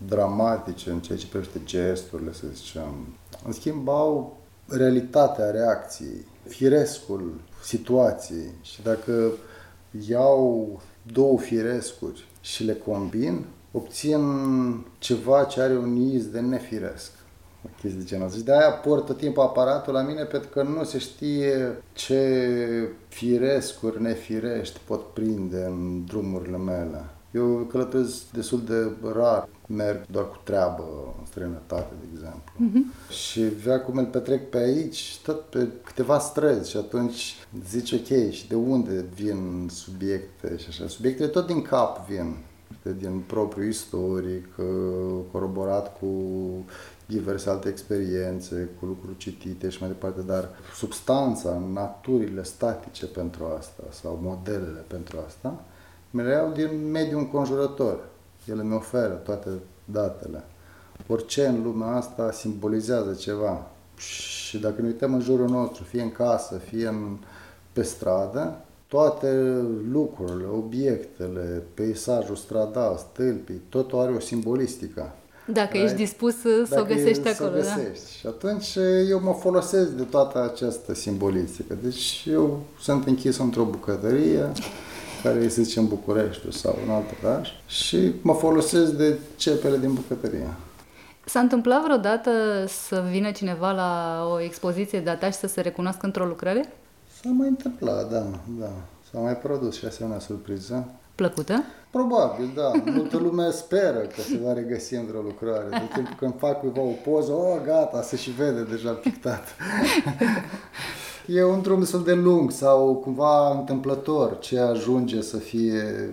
[0.07, 3.07] dramatice în ceea ce privește gesturile, să zicem.
[3.45, 8.51] În schimb, au realitatea reacției, firescul situației.
[8.61, 9.31] Și dacă
[10.07, 10.81] iau
[11.13, 14.21] două firescuri și le combin, obțin
[14.99, 17.11] ceva ce are un iz de nefiresc.
[17.65, 18.37] O chestie de genul ăsta.
[18.37, 24.01] Și de-aia port tot timpul aparatul la mine pentru că nu se știe ce firescuri
[24.01, 27.05] nefirești pot prinde în drumurile mele.
[27.31, 32.53] Eu călătoresc destul de rar, merg doar cu treabă în străinătate, de exemplu.
[32.55, 33.11] Uh-huh.
[33.13, 37.35] Și vrea cum îl petrec pe aici, tot pe câteva străzi și atunci
[37.69, 40.87] zici ok, și de unde vin subiecte și așa.
[40.87, 42.35] Subiectele tot din cap vin,
[42.97, 44.47] din propriu istoric,
[45.31, 46.07] coroborat cu
[47.05, 53.83] diverse alte experiențe, cu lucruri citite și mai departe, dar substanța, naturile statice pentru asta
[53.89, 55.63] sau modelele pentru asta,
[56.09, 57.99] mi le iau din mediul înconjurător.
[58.45, 59.49] Ele mi oferă toate
[59.85, 60.43] datele.
[61.07, 63.67] Orice în lumea asta simbolizează ceva.
[63.97, 67.17] Și dacă ne uităm în jurul nostru, fie în casă, fie în,
[67.73, 68.61] pe stradă,
[68.93, 69.27] toate
[69.91, 75.15] lucrurile, obiectele, peisajul stradal, stâlpii, totul are o simbolistică.
[75.45, 77.75] Dacă ești dispus să o găsești acolo, să o da?
[77.75, 78.03] găsești.
[78.03, 78.19] Da?
[78.19, 78.77] Și atunci
[79.09, 81.77] eu mă folosesc de toată această simbolistică.
[81.83, 84.51] Deci eu sunt închis într-o bucătărie
[85.23, 89.93] care este, să zicem, București sau în alt oraș și mă folosesc de cepele din
[89.93, 90.47] bucătărie.
[91.25, 92.31] S-a întâmplat vreodată
[92.67, 96.73] să vină cineva la o expoziție de și să se recunoască într-o lucrare?
[97.23, 98.25] S-a mai întâmplat, da,
[98.59, 98.71] da.
[99.11, 100.85] S-a mai produs și asemenea surpriză.
[101.15, 101.63] Plăcută?
[101.91, 102.71] Probabil, da.
[102.85, 105.69] Multă lume speră că se va regăsi într-o lucrare.
[105.69, 109.55] De timp când fac cuiva o poză, oh, gata, se și vede deja pictat.
[111.27, 116.09] e un drum destul de lung sau cumva întâmplător ce ajunge să fie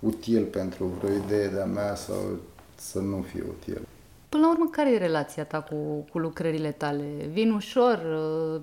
[0.00, 2.16] util pentru vreo idee de-a mea sau
[2.74, 3.80] să nu fie util.
[4.34, 7.04] Până la urmă, care e relația ta cu, cu lucrările tale?
[7.32, 8.00] Vin ușor,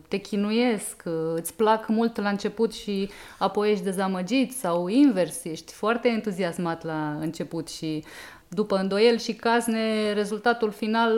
[0.07, 1.03] te chinuiesc,
[1.35, 7.17] îți plac mult la început și apoi ești dezamăgit sau invers, ești foarte entuziasmat la
[7.19, 8.03] început și
[8.47, 11.11] după îndoiel și cazne, rezultatul final,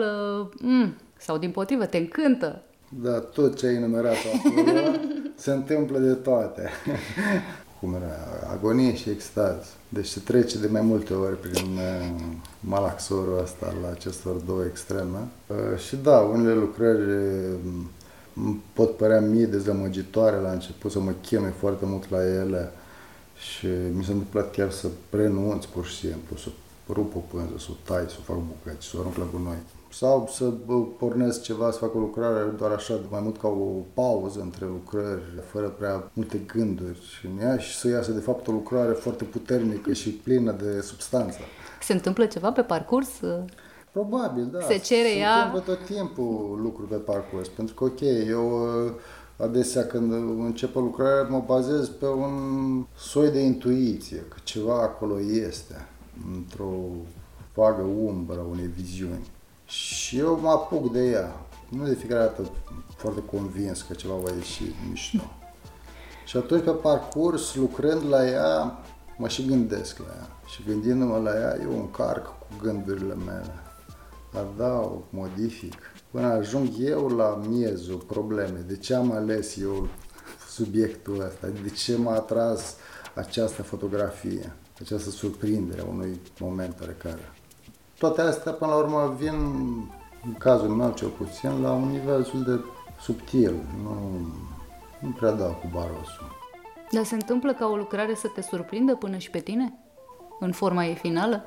[0.60, 2.62] mm, sau din potrivă, te încântă.
[2.88, 4.90] Da, tot ce ai enumerat acolo
[5.34, 6.70] se întâmplă de toate.
[7.84, 8.48] Cum era?
[8.52, 9.56] Agonie și extaz.
[9.88, 12.20] Deci se trece de mai multe ori prin uh,
[12.60, 15.28] malaxorul ăsta la acestor două extreme.
[15.46, 17.10] Uh, și da, unele lucrări
[18.34, 22.72] um, pot părea mie dezamăgitoare la început, să mă chinui foarte mult la ele
[23.36, 26.48] și mi s-a întâmplat chiar să renunț pur și simplu, să
[26.88, 29.62] rup o pânză, să o tai, să o fac bucăți, să o arunc la gunoi
[29.96, 30.44] sau să
[30.98, 35.22] pornesc ceva, să fac o lucrare doar așa, mai mult ca o pauză între lucrări,
[35.46, 36.98] fără prea multe gânduri
[37.32, 41.38] în ea și să iasă de fapt o lucrare foarte puternică și plină de substanță.
[41.82, 43.08] Se întâmplă ceva pe parcurs?
[43.92, 44.60] Probabil, da.
[44.60, 45.34] Se cere Se ea...
[45.34, 48.68] întâmplă tot timpul lucruri pe parcurs, pentru că, ok, eu
[49.36, 50.12] adesea când
[50.44, 52.32] încep o lucrare mă bazez pe un
[52.96, 55.88] soi de intuiție, că ceva acolo este,
[56.34, 56.74] într-o
[57.54, 59.32] vagă umbră unei viziuni.
[59.64, 61.46] Și eu mă apuc de ea.
[61.68, 62.50] Nu de fiecare dată
[62.96, 65.22] foarte convins că ceva va ieși mișto.
[66.26, 68.78] Și atunci, pe parcurs, lucrând la ea,
[69.16, 70.28] mă și gândesc la ea.
[70.46, 73.54] Și gândindu-mă la ea, eu încarc cu gândurile mele.
[74.32, 75.74] Adaug, modific,
[76.10, 78.62] până ajung eu la miezul problemei.
[78.66, 79.88] De ce am ales eu
[80.48, 81.46] subiectul ăsta?
[81.62, 82.76] De ce m-a atras
[83.14, 84.52] această fotografie?
[84.80, 87.32] Această surprindere a unui moment care
[88.08, 89.34] toate astea, până la urmă, vin,
[90.24, 92.60] în cazul meu cel puțin, la un nivel destul de
[93.00, 93.54] subtil.
[93.82, 94.20] Nu,
[95.00, 96.36] nu prea dau cu barosul.
[96.90, 99.78] Dar se întâmplă ca o lucrare să te surprindă până și pe tine?
[100.40, 101.44] În forma ei finală?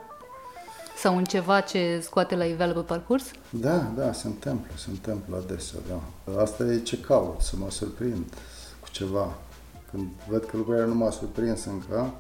[0.98, 3.32] Sau în ceva ce scoate la iveală pe parcurs?
[3.50, 6.42] Da, da, se întâmplă, se întâmplă adesea, da.
[6.42, 8.34] Asta e ce caut, să mă surprind
[8.80, 9.36] cu ceva.
[9.92, 12.14] Când văd că lucrarea nu m-a surprins încă,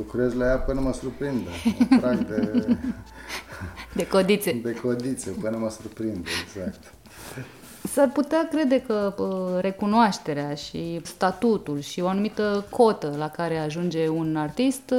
[0.00, 1.50] lucrez la ea până mă surprinde.
[2.00, 2.76] Mă de...
[3.94, 4.60] de codițe.
[4.62, 6.92] De codițe, până mă surprinde, exact.
[7.92, 9.14] S-ar putea crede că
[9.60, 14.94] recunoașterea și statutul și o anumită cotă la care ajunge un artist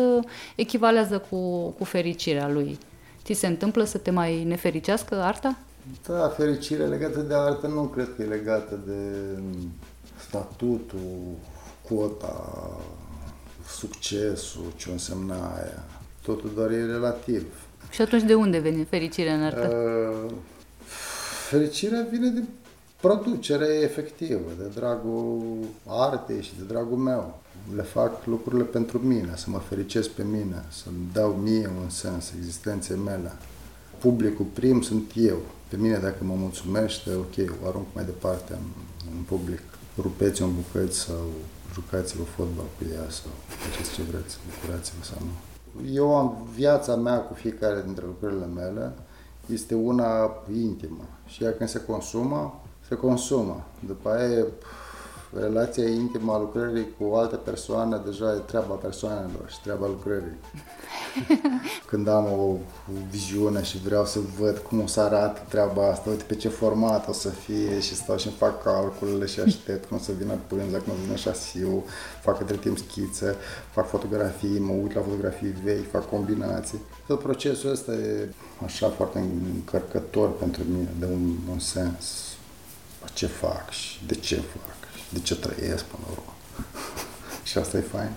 [0.55, 2.77] echivalează cu, cu fericirea lui.
[3.23, 5.57] Ți se întâmplă să te mai nefericească arta?
[6.07, 9.01] Da, fericirea legată de artă nu cred că e legată de
[10.27, 10.99] statutul,
[11.89, 12.77] cota,
[13.77, 15.83] succesul, ce însemna aia.
[16.21, 17.45] Totul doar e relativ.
[17.89, 19.67] Și atunci de unde vine fericirea în artă?
[19.67, 20.31] Uh,
[21.49, 22.43] fericirea vine de
[23.01, 27.39] producere efectivă, de dragul artei și de dragul meu.
[27.75, 32.31] Le fac lucrurile pentru mine, să mă fericesc pe mine, să-mi dau mie un sens
[32.37, 33.31] existenței mele.
[33.97, 35.37] Publicul prim sunt eu.
[35.67, 38.67] Pe mine, dacă mă mulțumește, ok, o arunc mai departe în,
[39.15, 39.61] în public.
[39.97, 41.25] Rupeți-o în bucăți sau
[41.73, 45.35] jucați-vă fotbal cu ea sau faceți ce vreți, bucurați-vă sau nu.
[45.91, 48.93] Eu am viața mea cu fiecare dintre lucrurile mele,
[49.45, 53.63] este una intimă și ea când se consumă, se consumă.
[53.87, 54.45] După aia,
[55.39, 60.37] relația intimă a lucrării cu alte persoane deja e treaba persoanelor și treaba lucrării.
[61.89, 62.55] Când am o
[63.09, 67.07] viziune și vreau să văd cum o să arate treaba asta, uite pe ce format
[67.07, 70.77] o să fie și stau și fac calculele și aștept cum o să vină pânza,
[70.77, 71.83] cum o să vină șasiu,
[72.21, 73.35] fac între timp schițe,
[73.71, 76.79] fac fotografii, mă uit la fotografii vechi, fac combinații.
[77.07, 78.33] Tot procesul ăsta e
[78.65, 79.19] așa foarte
[79.55, 82.29] încărcător pentru mine, de un, un sens
[83.13, 84.80] ce fac și de ce fac și
[85.13, 86.33] de ce trăiesc până la urmă.
[87.49, 88.11] și asta e fain.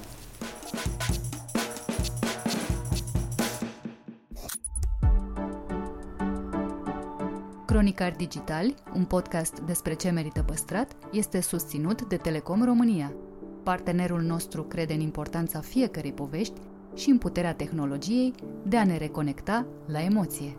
[7.66, 13.12] Cronicar Digitali, un podcast despre ce merită păstrat, este susținut de Telecom România.
[13.62, 16.60] Partenerul nostru crede în importanța fiecărei povești
[16.94, 20.56] și în puterea tehnologiei de a ne reconecta la emoție.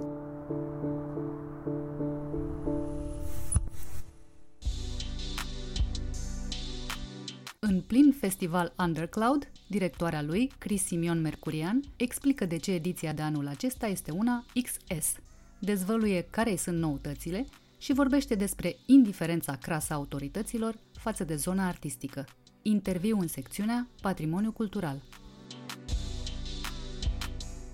[7.67, 13.47] În plin festival Undercloud, directoarea lui, Chris Simion Mercurian, explică de ce ediția de anul
[13.47, 15.15] acesta este una XS,
[15.59, 17.45] dezvăluie care sunt noutățile
[17.77, 22.25] și vorbește despre indiferența crasă a autorităților față de zona artistică.
[22.61, 25.01] Interviu în secțiunea Patrimoniu Cultural.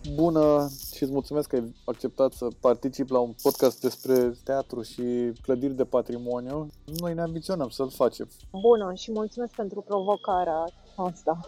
[0.09, 5.03] Bună și îți mulțumesc că ai acceptat să particip la un podcast despre teatru și
[5.41, 6.67] clădiri de patrimoniu.
[6.99, 8.27] Noi ne ambiționăm să-l facem.
[8.51, 11.39] Bună și mulțumesc pentru provocarea asta.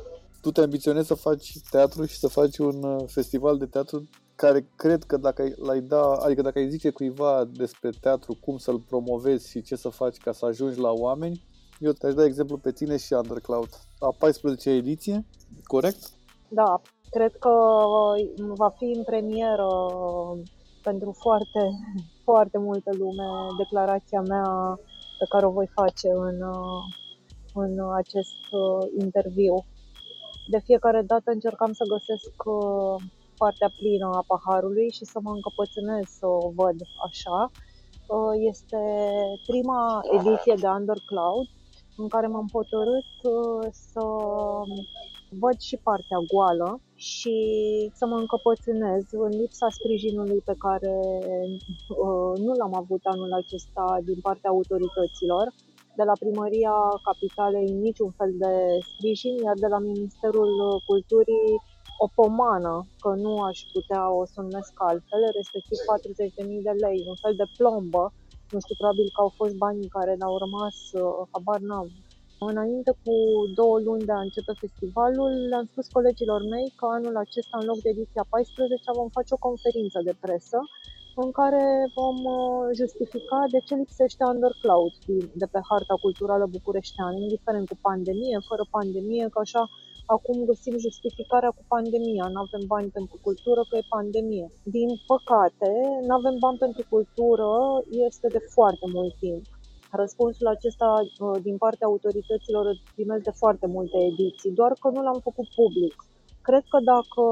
[0.41, 4.69] Tu te ambiționezi să faci teatru și să faci un uh, festival de teatru care
[4.75, 9.49] cred că dacă l-ai da, adică dacă ai zice cuiva despre teatru, cum să-l promovezi
[9.49, 11.45] și ce să faci ca să ajungi la oameni,
[11.79, 13.69] eu te-aș da exemplu pe tine și Undercloud.
[13.99, 15.25] A 14 ediție,
[15.63, 16.09] corect?
[16.47, 16.81] Da,
[17.13, 19.69] cred că uh, va fi în premieră
[20.83, 21.61] pentru foarte,
[22.23, 24.79] foarte multă lume declarația mea
[25.19, 26.81] pe care o voi face în, uh,
[27.53, 27.71] în
[28.01, 29.55] acest uh, interviu.
[30.47, 32.33] De fiecare dată încercam să găsesc
[33.37, 37.51] partea plină a paharului și să mă încăpățânez să o văd așa.
[38.51, 38.81] Este
[39.47, 41.47] prima ediție de Undercloud
[41.97, 43.09] în care m-am hotărât
[43.71, 44.03] să
[45.39, 47.35] văd și partea goală și
[47.93, 50.95] să mă încăpățânez în lipsa sprijinului pe care
[52.05, 55.45] uh, nu l-am avut anul acesta din partea autorităților.
[55.99, 56.75] De la Primăria
[57.09, 58.53] Capitalei niciun fel de
[58.89, 60.51] sprijin, iar de la Ministerul
[60.85, 61.49] Culturii
[61.97, 65.77] o pomană, că nu aș putea o să numesc altfel, respectiv
[66.57, 68.03] 40.000 de lei, un fel de plombă.
[68.51, 71.87] Nu știu, probabil că au fost banii care ne-au rămas, uh, habar n-am,
[72.39, 73.15] Înainte cu
[73.59, 77.79] două luni de a începe festivalul, le-am spus colegilor mei că anul acesta, în loc
[77.85, 80.59] de ediția 14, vom face o conferință de presă
[81.15, 81.63] în care
[81.99, 84.93] vom uh, justifica de ce lipsește Undercloud
[85.41, 89.63] de pe harta culturală bucureșteană, indiferent cu pandemie, fără pandemie, că așa
[90.05, 92.25] acum găsim justificarea cu pandemia.
[92.33, 94.47] Nu avem bani pentru cultură că e pandemie.
[94.63, 95.71] Din păcate,
[96.07, 97.51] nu avem bani pentru cultură
[98.07, 99.43] este de foarte mult timp.
[100.01, 105.01] Răspunsul acesta uh, din partea autorităților îl primesc de foarte multe ediții, doar că nu
[105.01, 105.95] l-am făcut public.
[106.41, 107.23] Cred că dacă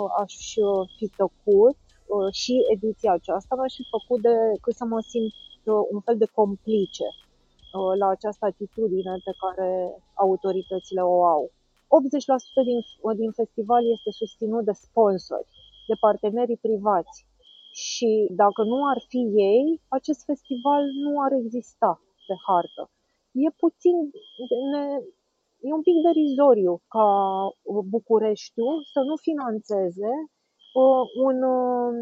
[0.00, 1.76] uh, aș uh, fi tăcut
[2.42, 5.32] și ediția aceasta, m-aș fi făcut de cât să mă simt
[5.94, 7.08] un fel de complice
[7.98, 9.68] la această atitudine pe care
[10.14, 11.50] autoritățile o au.
[11.50, 12.78] 80% din,
[13.16, 15.46] din festival este susținut de sponsori,
[15.88, 17.26] de partenerii privați.
[17.72, 18.10] Și
[18.42, 19.20] dacă nu ar fi
[19.52, 22.90] ei, acest festival nu ar exista pe hartă.
[23.46, 23.96] E puțin,
[24.72, 24.84] ne,
[25.66, 27.08] e un pic derizoriu ca
[27.94, 30.12] Bucureștiul să nu financeze
[30.82, 31.92] uh, un uh,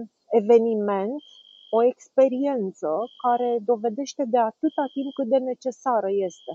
[0.41, 1.23] eveniment,
[1.71, 2.89] o experiență
[3.25, 6.53] care dovedește de atâta timp cât de necesară este.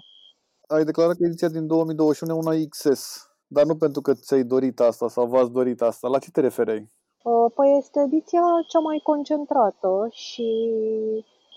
[0.67, 3.03] Ai declarat că ediția din 2021 e una XS,
[3.47, 6.07] dar nu pentru că ți-ai dorit asta sau v-ați dorit asta.
[6.07, 6.91] La ce te referei?
[7.31, 10.49] Uh, păi este ediția cea mai concentrată și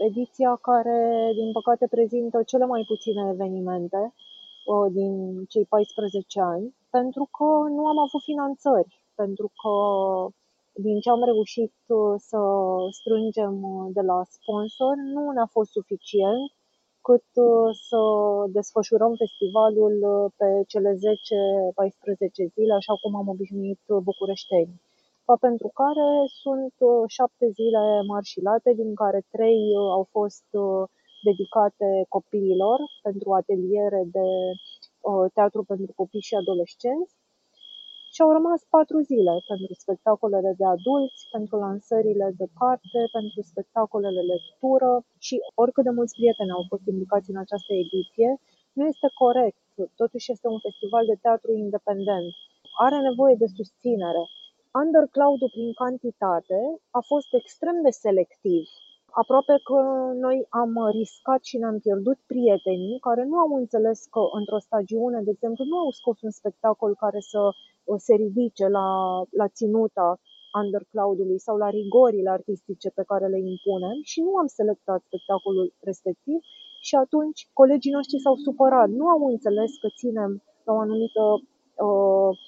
[0.08, 4.14] ediția care, din păcate, prezintă cele mai puține evenimente
[4.72, 7.44] uh, din cei 14 ani, pentru că
[7.76, 9.74] nu am avut finanțări, pentru că
[10.72, 12.40] din ce am reușit uh, să
[12.90, 13.54] strângem
[13.92, 16.50] de la sponsor nu ne-a fost suficient
[17.08, 18.00] decât uh, să
[18.52, 20.98] desfășurăm festivalul uh, pe cele 10-14
[22.54, 24.87] zile, așa cum am obișnuit bucureșteni.
[25.28, 26.08] Fapt pentru care
[26.42, 26.74] sunt
[27.16, 29.60] șapte zile mari și late, din care trei
[29.96, 30.48] au fost
[31.28, 34.28] dedicate copiilor pentru ateliere de
[35.36, 37.14] teatru pentru copii și adolescenți
[38.14, 44.22] și au rămas patru zile pentru spectacolele de adulți, pentru lansările de carte, pentru spectacolele
[44.34, 44.90] lectură
[45.26, 48.30] și oricât de mulți prieteni au fost implicați în această ediție,
[48.78, 49.62] nu este corect.
[50.02, 52.30] Totuși este un festival de teatru independent.
[52.84, 54.24] Are nevoie de susținere.
[54.72, 58.62] Undercloud-ul prin cantitate a fost extrem de selectiv.
[59.10, 59.78] Aproape că
[60.26, 65.30] noi am riscat și ne-am pierdut prietenii care nu au înțeles că într-o stagiune, de
[65.30, 67.40] exemplu, nu au scos un spectacol care să
[67.96, 68.88] se ridice la,
[69.30, 70.20] la ținuta
[70.62, 76.38] undercloud-ului sau la rigorile artistice pe care le impunem și nu am selectat spectacolul respectiv
[76.80, 81.42] și atunci colegii noștri s-au supărat, nu au înțeles că ținem la o anumită uh,
[81.86, 82.38] uh,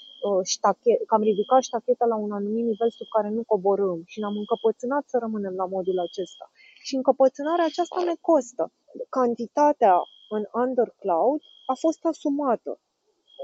[0.43, 4.37] ștachet, că am ridicat ștacheta la un anumit nivel sub care nu coborâm și ne-am
[4.37, 6.51] încăpățânat să rămânem la modul acesta.
[6.87, 8.73] Și încăpățânarea aceasta ne costă.
[9.09, 9.95] Cantitatea
[10.29, 12.81] în undercloud a fost asumată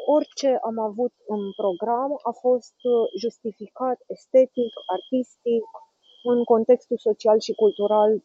[0.07, 5.65] orice am avut în program a fost uh, justificat estetic, artistic,
[6.23, 8.23] în contextul social și cultural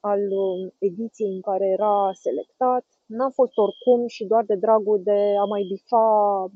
[0.00, 2.84] al um, ediției în care era selectat.
[3.06, 6.06] N-a fost oricum și doar de dragul de a mai bifa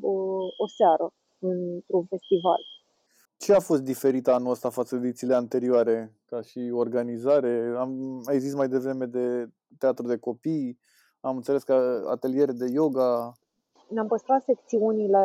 [0.00, 2.60] uh, o seară într-un festival.
[3.38, 7.74] Ce a fost diferit anul ăsta față de edițiile anterioare, ca și organizare?
[7.78, 9.48] Am, ai zis mai devreme de
[9.78, 10.78] teatru de copii,
[11.20, 13.32] am înțeles că ateliere de yoga,
[13.88, 15.24] ne-am păstrat secțiunile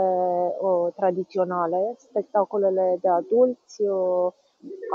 [0.62, 4.34] uh, tradiționale, spectacolele de adulți, uh,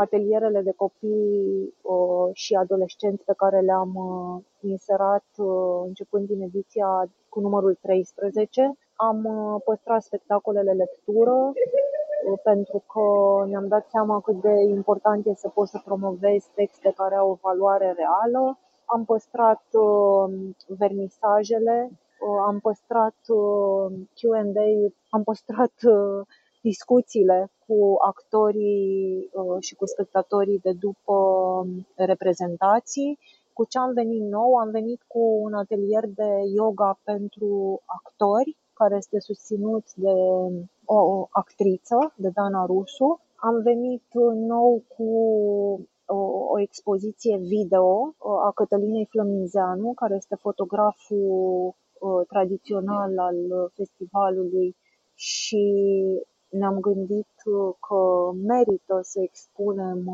[0.00, 7.10] atelierele de copii uh, și adolescenți pe care le-am uh, inserat uh, începând din ediția
[7.28, 8.78] cu numărul 13.
[9.00, 13.04] Am uh, păstrat spectacolele lectură uh, pentru că
[13.46, 17.38] ne-am dat seama cât de important e să poți să promovezi texte care au o
[17.42, 18.58] valoare reală.
[18.84, 20.34] Am păstrat uh,
[20.66, 26.26] vernisajele Uh, am păstrat uh, Q&A, am păstrat uh,
[26.62, 29.30] discuțiile cu actorii
[29.60, 33.18] și cu spectatorii de după um, reprezentații.
[33.52, 34.54] Cu ce am venit nou?
[34.54, 40.16] Am venit cu un atelier de yoga pentru actori, care este susținut de
[40.84, 43.20] o actriță, de Dana Rusu.
[43.36, 45.08] Am venit nou cu
[46.06, 46.16] o,
[46.54, 48.14] o expoziție video
[48.46, 54.76] a Cătălinei Flăminzeanu, care este fotograful Uh, tradițional al uh, festivalului
[55.14, 55.64] și
[56.48, 60.08] ne-am gândit uh, că merită să expunem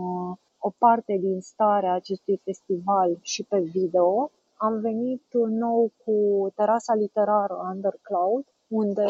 [0.59, 4.31] o parte din starea acestui festival și pe video.
[4.57, 9.05] Am venit nou cu terasa literară Undercloud, unde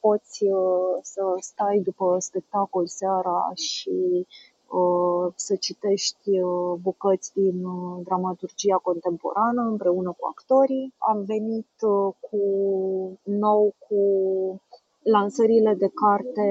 [0.00, 0.44] poți
[1.02, 4.26] să stai după spectacol seara și
[4.80, 10.94] Uh, să citești uh, bucăți din uh, dramaturgia contemporană împreună cu actorii.
[10.98, 11.68] Am venit
[12.20, 12.40] cu
[13.22, 14.00] nou cu
[15.02, 16.48] lansările de carte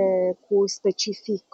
[0.47, 1.45] cu specific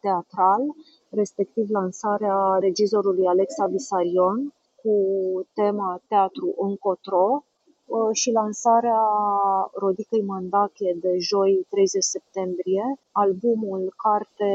[0.00, 0.62] teatral,
[1.08, 4.94] respectiv lansarea regizorului Alexa Visarion cu
[5.54, 7.44] tema Teatru încotro
[8.12, 9.00] și lansarea
[9.72, 14.52] Rodicăi Mandache de joi 30 septembrie, albumul carte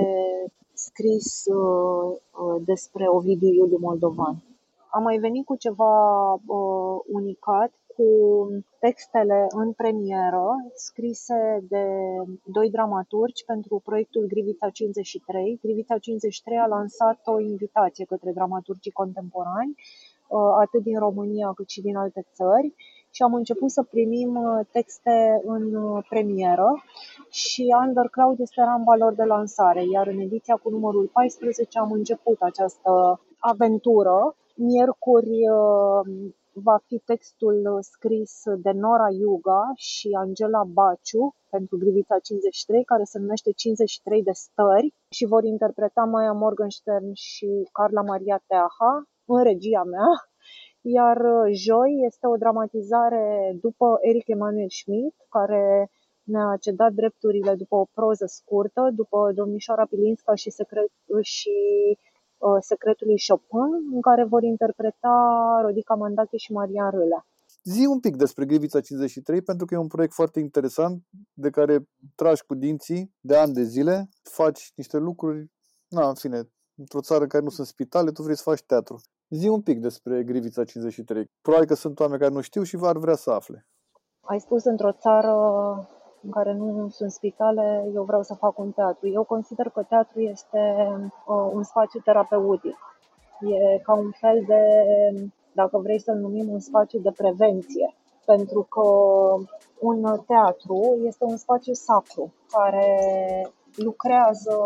[0.76, 4.36] scris uh, uh, despre Ovidiu Iuliu Moldovan.
[4.92, 8.08] Am mai venit cu ceva uh, unicat, cu
[8.80, 11.86] textele în premieră scrise de
[12.44, 15.60] doi dramaturgi pentru proiectul Grivița 53.
[15.62, 19.76] Grivița 53 a lansat o invitație către dramaturgii contemporani,
[20.60, 22.74] atât din România cât și din alte țări
[23.16, 24.32] și am început să primim
[24.72, 25.64] texte în
[26.10, 26.84] premieră
[27.30, 32.38] și Undercloud este ramba lor de lansare, iar în ediția cu numărul 14 am început
[32.42, 34.36] această aventură.
[34.56, 42.84] Miercuri uh, va fi textul scris de Nora Yuga și Angela Baciu pentru Grivița 53,
[42.84, 48.94] care se numește 53 de stări și vor interpreta Maya Morgenstern și Carla Maria Teaha
[49.26, 50.10] în regia mea.
[50.88, 55.90] Iar uh, joi este o dramatizare după Eric Emanuel Schmidt, care
[56.24, 61.56] ne-a cedat drepturile după o proză scurtă, după Domnișoara Pilinska și, secret, și
[62.38, 65.16] uh, Secretul lui Chopin, în care vor interpreta
[65.62, 67.26] Rodica Mandache și Maria Râlea.
[67.64, 71.88] Zi un pic despre Grivița 53, pentru că e un proiect foarte interesant, de care
[72.16, 75.52] tragi cu dinții de ani de zile, faci niște lucruri,
[75.88, 79.02] na, în fine, într-o țară în care nu sunt spitale, tu vrei să faci teatru.
[79.30, 81.32] Zi un pic despre Grivița 53.
[81.42, 83.66] Probabil că sunt oameni care nu știu și v-ar vrea să afle.
[84.22, 85.34] Ai spus într-o țară
[86.22, 89.08] în care nu sunt spitale, eu vreau să fac un teatru.
[89.08, 90.60] Eu consider că teatru este
[91.28, 92.78] uh, un spațiu terapeutic.
[93.42, 94.62] E ca un fel de,
[95.54, 97.96] dacă vrei să-l numim, un spațiu de prevenție.
[98.26, 98.88] Pentru că
[99.80, 102.90] un teatru este un spațiu sacru care
[103.76, 104.58] lucrează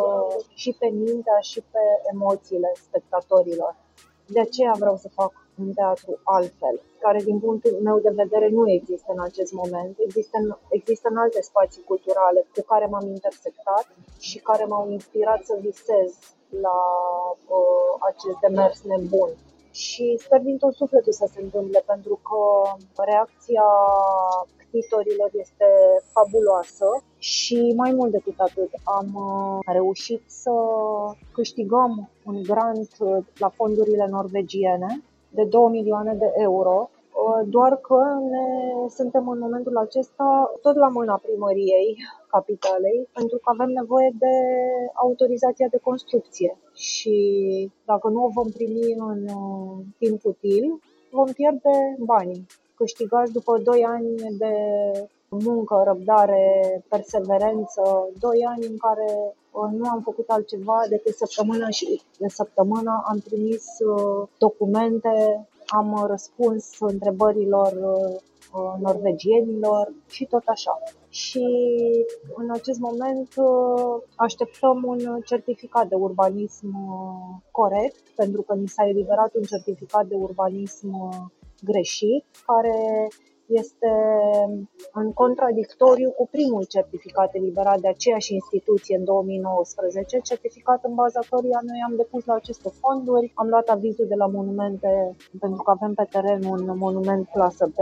[0.53, 1.80] și pe mintea și pe
[2.14, 3.76] emoțiile spectatorilor.
[4.36, 8.69] De aceea vreau să fac un teatru altfel, care din punctul meu de vedere nu
[8.69, 9.93] există în acest moment.
[10.07, 13.86] Există în, există în alte spații culturale cu care m-am intersectat
[14.19, 16.09] și care m-au inspirat să visez
[16.49, 16.80] la
[17.57, 19.30] uh, acest demers nebun
[19.80, 22.41] și sper din tot sufletul să se întâmple pentru că
[23.03, 23.67] reacția
[24.57, 25.69] ctitorilor este
[26.13, 30.51] fabuloasă și mai mult decât atât am uh, reușit să
[31.32, 36.89] câștigăm un grant uh, la fondurile norvegiene de 2 milioane de euro.
[36.91, 36.98] uh,
[37.45, 37.99] doar că
[38.32, 38.45] ne
[38.89, 41.97] suntem în momentul acesta tot la mâna primăriei
[42.30, 44.36] capitalei, pentru că avem nevoie de
[44.93, 46.57] autorizația de construcție.
[46.74, 47.17] Și
[47.86, 50.80] dacă nu o vom primi în uh, timp util,
[51.11, 52.45] vom pierde banii.
[52.76, 54.53] Câștigați după 2 ani de
[55.30, 62.01] muncă, răbdare, perseverență, 2 ani în care uh, nu am făcut altceva decât săptămână și
[62.17, 67.74] de săptămână am trimis uh, documente, am răspuns întrebărilor
[68.80, 70.78] norvegienilor și tot așa.
[71.09, 71.45] Și
[72.36, 78.88] în acest moment uh, așteptăm un certificat de urbanism uh, corect, pentru că ni s-a
[78.88, 81.15] eliberat un certificat de urbanism uh,
[81.63, 83.07] greșit, care
[83.49, 83.91] este
[84.93, 91.59] în contradictoriu cu primul certificat eliberat de aceeași instituție în 2019, certificat în baza căruia
[91.63, 95.93] noi am depus la aceste fonduri, am luat avizul de la monumente pentru că avem
[95.93, 97.77] pe teren un monument clasă B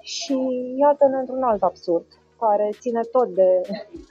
[0.00, 0.36] și
[0.78, 2.06] iată-ne într-un alt absurd
[2.38, 3.60] care ține tot de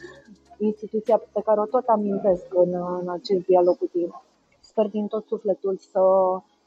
[0.70, 4.22] instituția pe care o tot amintesc în, în acest dialog cu tine.
[4.60, 6.02] Sper din tot sufletul să,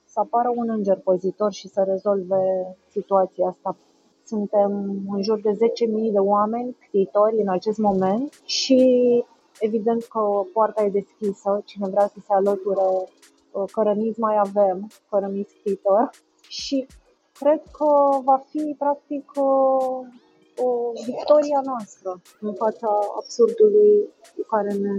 [0.05, 3.76] să apară un înger păzitor și să rezolve situația asta.
[4.33, 4.70] Suntem
[5.09, 5.59] în jur de 10.000
[6.12, 8.78] de oameni scriitori în acest moment și
[9.61, 10.20] evident că
[10.53, 13.09] poarta e deschisă, cine vrea să se alăture,
[13.72, 16.11] cărămiți mai avem, cărămiți scriitori
[16.49, 16.87] și
[17.33, 17.89] cred că
[18.24, 24.93] va fi practic o victoria noastră în fața absurdului cu care ne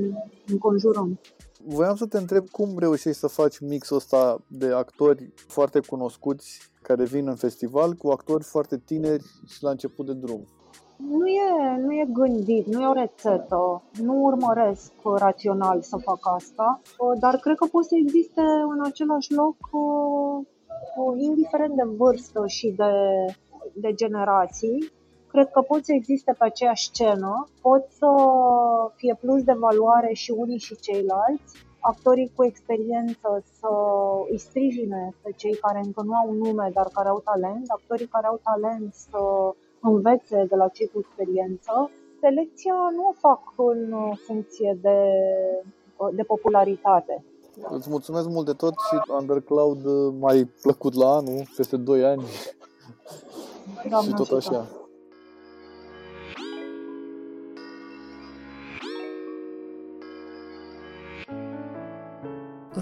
[0.47, 1.19] înconjurăm.
[1.65, 7.03] Voiam să te întreb cum reușești să faci mixul ăsta de actori foarte cunoscuți care
[7.03, 10.45] vin în festival cu actori foarte tineri și la început de drum.
[10.97, 16.81] Nu e, nu e gândit, nu e o rețetă, nu urmăresc rațional să fac asta,
[17.19, 19.55] dar cred că poate să existe în același loc,
[21.17, 22.91] indiferent de vârstă și de,
[23.73, 24.91] de generații,
[25.33, 28.09] cred că pot să existe pe aceeași scenă, pot să
[28.95, 33.29] fie plus de valoare și unii și ceilalți, actorii cu experiență
[33.59, 33.71] să
[34.31, 38.27] îi sprijine pe cei care încă nu au nume, dar care au talent, actorii care
[38.27, 39.19] au talent să
[39.81, 41.89] învețe de la cei cu experiență.
[42.19, 43.79] Selecția nu o fac în
[44.25, 44.97] funcție de,
[46.13, 47.23] de popularitate.
[47.69, 49.85] Îți mulțumesc mult de tot și Undercloud
[50.19, 52.23] mai plăcut la anul, peste 2 ani.
[53.89, 54.82] Doamne și tot așa.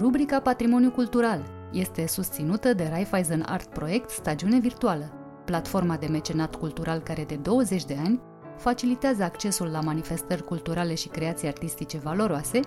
[0.02, 1.45] Rubrica Patrimoniu Cultural.
[1.72, 5.14] Este susținută de Raiffeisen Art Project Stagiune Virtuală,
[5.45, 8.22] platforma de mecenat cultural care de 20 de ani
[8.58, 12.60] facilitează accesul la manifestări culturale și creații artistice valoroase,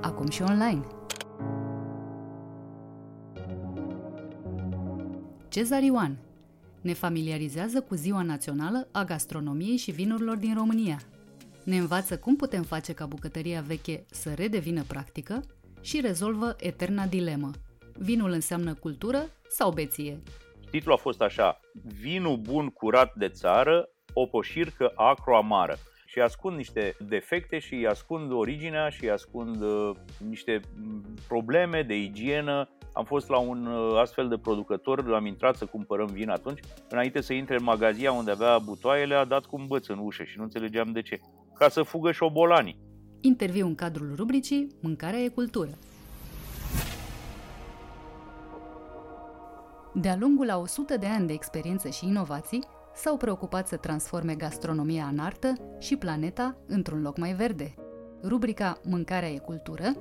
[0.00, 0.86] acum și online.
[5.48, 6.18] Cezar Ioan
[6.80, 10.98] ne familiarizează cu Ziua Națională a Gastronomiei și Vinurilor din România–
[11.64, 15.42] ne învață cum putem face ca bucătăria veche să redevină practică
[15.80, 17.50] și rezolvă eterna dilemă.
[17.98, 20.22] Vinul înseamnă cultură sau beție?
[20.70, 21.60] Titlul a fost așa,
[22.00, 25.76] Vinul bun curat de țară, o poșircă acro-amară
[26.12, 29.90] și ascund niște defecte și ascund originea și ascund uh,
[30.28, 30.60] niște
[31.28, 32.68] probleme de igienă.
[32.92, 36.60] Am fost la un uh, astfel de producător, am intrat să cumpărăm vin atunci.
[36.88, 40.22] Înainte să intre în magazia unde avea butoaiele, a dat cu un băț în ușă
[40.22, 41.20] și nu înțelegeam de ce
[41.62, 42.78] ca să fugă șobolanii.
[43.20, 45.70] Interviu în cadrul rubricii Mâncarea e cultură.
[49.94, 55.04] De-a lungul a 100 de ani de experiență și inovații, s-au preocupat să transforme gastronomia
[55.04, 57.74] în artă și planeta într-un loc mai verde.
[58.22, 59.92] Rubrica Mâncarea e cultură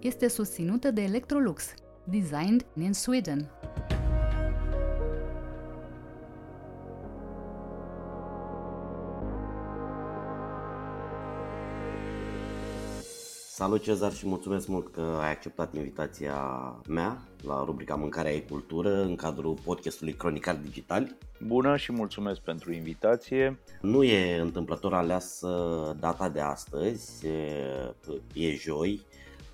[0.00, 3.50] este susținută de Electrolux, designed in Sweden.
[13.58, 16.36] Salut Cezar și mulțumesc mult că ai acceptat invitația
[16.88, 21.16] mea la rubrica Mâncarea e cultură în cadrul podcastului Cronicar Digital.
[21.46, 23.58] Bună și mulțumesc pentru invitație.
[23.80, 25.48] Nu e întâmplător aleasă
[26.00, 27.26] data de astăzi,
[28.34, 29.00] e joi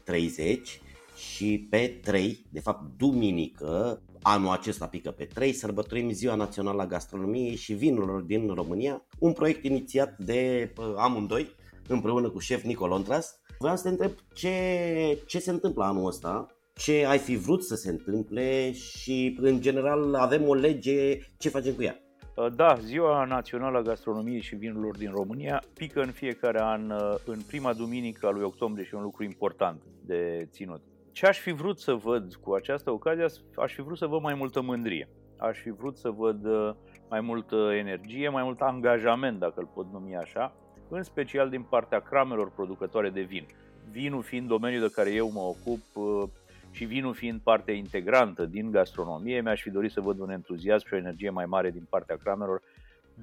[0.05, 0.81] 30
[1.17, 6.87] și pe 3, de fapt duminică, anul acesta pică pe 3, sărbătorim Ziua Națională a
[6.87, 11.55] Gastronomiei și Vinurilor din România, un proiect inițiat de amândoi,
[11.89, 16.47] împreună cu șef Nicol Ontras, Vreau să te întreb ce, ce se întâmplă anul ăsta,
[16.75, 21.75] ce ai fi vrut să se întâmple și, în general, avem o lege, ce facem
[21.75, 21.97] cu ea?
[22.37, 27.15] Uh, da, Ziua Națională a Gastronomiei și Vinurilor din România pică în fiecare an uh,
[27.27, 30.83] în prima duminică a lui octombrie și un lucru important de ținut.
[31.13, 33.27] Ce aș fi vrut să văd cu această ocazie?
[33.57, 35.09] Aș fi vrut să văd mai multă mândrie.
[35.39, 36.71] Aș fi vrut să văd uh,
[37.09, 40.57] mai multă energie, mai mult angajament, dacă îl pot numi așa,
[40.97, 43.47] în special din partea cramelor producătoare de vin.
[43.91, 46.29] Vinul fiind domeniul de care eu mă ocup uh,
[46.71, 50.95] și vinul fiind parte integrantă din gastronomie, mi-aș fi dorit să văd un entuziasm și
[50.95, 52.63] o energie mai mare din partea cramelor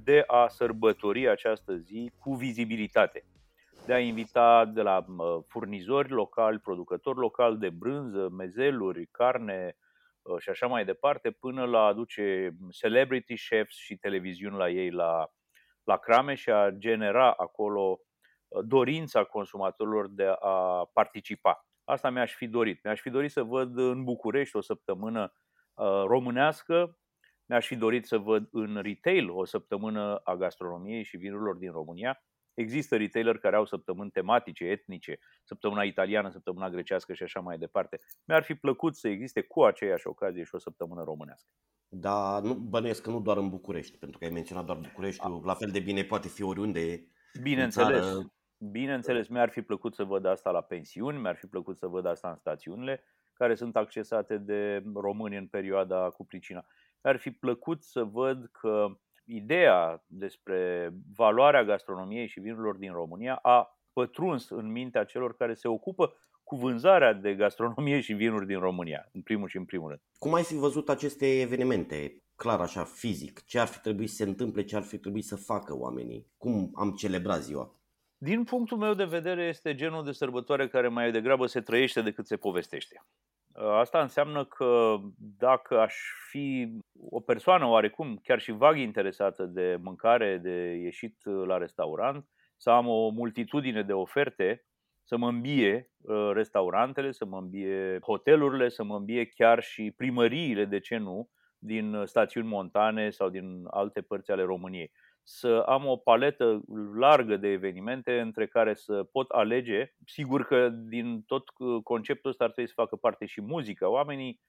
[0.03, 3.23] de a sărbători această zi cu vizibilitate.
[3.85, 5.05] De a invita de la
[5.47, 9.75] furnizori locali, producători locali de brânză, mezeluri, carne
[10.21, 15.29] uh, și așa mai departe, până la aduce celebrity chefs și televiziuni la ei la,
[15.89, 17.99] la crame și a genera acolo
[18.47, 21.65] uh, dorința consumatorilor de a participa.
[21.83, 22.83] Asta mi-aș fi dorit.
[22.83, 25.33] Mi-aș fi dorit să văd în București o săptămână
[25.73, 26.97] uh, românească,
[27.45, 32.23] mi-aș fi dorit să văd în retail o săptămână a gastronomiei și vinurilor din România.
[32.59, 37.99] Există retailer care au săptămâni tematice, etnice, săptămâna italiană, săptămâna grecească și așa mai departe.
[38.25, 41.49] Mi-ar fi plăcut să existe cu aceeași ocazie și o săptămână românească.
[41.87, 45.53] Dar nu bănuiesc că nu doar în București, pentru că ai menționat doar Bucureștiul, la
[45.53, 47.07] fel de bine poate fi oriunde.
[47.41, 48.17] Bineînțeles.
[48.57, 52.29] Bineînțeles, mi-ar fi plăcut să văd asta la pensiuni, mi-ar fi plăcut să văd asta
[52.29, 53.03] în stațiunile
[53.33, 56.65] care sunt accesate de români în perioada cu pricina.
[57.03, 58.99] Mi-ar fi plăcut să văd că
[59.29, 65.67] ideea despre valoarea gastronomiei și vinurilor din România a pătruns în mintea celor care se
[65.67, 66.13] ocupă
[66.43, 70.01] cu vânzarea de gastronomie și vinuri din România, în primul și în primul rând.
[70.17, 73.45] Cum ai fi văzut aceste evenimente, clar așa, fizic?
[73.45, 76.27] Ce ar fi trebuit să se întâmple, ce ar fi trebuit să facă oamenii?
[76.37, 77.79] Cum am celebrat ziua?
[78.17, 82.27] Din punctul meu de vedere, este genul de sărbătoare care mai degrabă se trăiește decât
[82.27, 83.05] se povestește.
[83.53, 84.97] Asta înseamnă că
[85.37, 85.95] dacă aș
[86.29, 86.77] fi
[87.09, 92.25] o persoană oarecum, chiar și vag interesată de mâncare, de ieșit la restaurant,
[92.57, 94.63] să am o multitudine de oferte
[95.09, 100.65] să mă îmbie uh, restaurantele, să mă îmbie hotelurile, să mă îmbie chiar și primăriile,
[100.65, 104.91] de ce nu, din stațiuni montane sau din alte părți ale României.
[105.31, 106.61] Să am o paletă
[106.95, 109.93] largă de evenimente între care să pot alege.
[110.05, 113.89] Sigur că din tot uh, conceptul ăsta ar trebui să facă parte și muzica.
[113.89, 114.39] Oamenii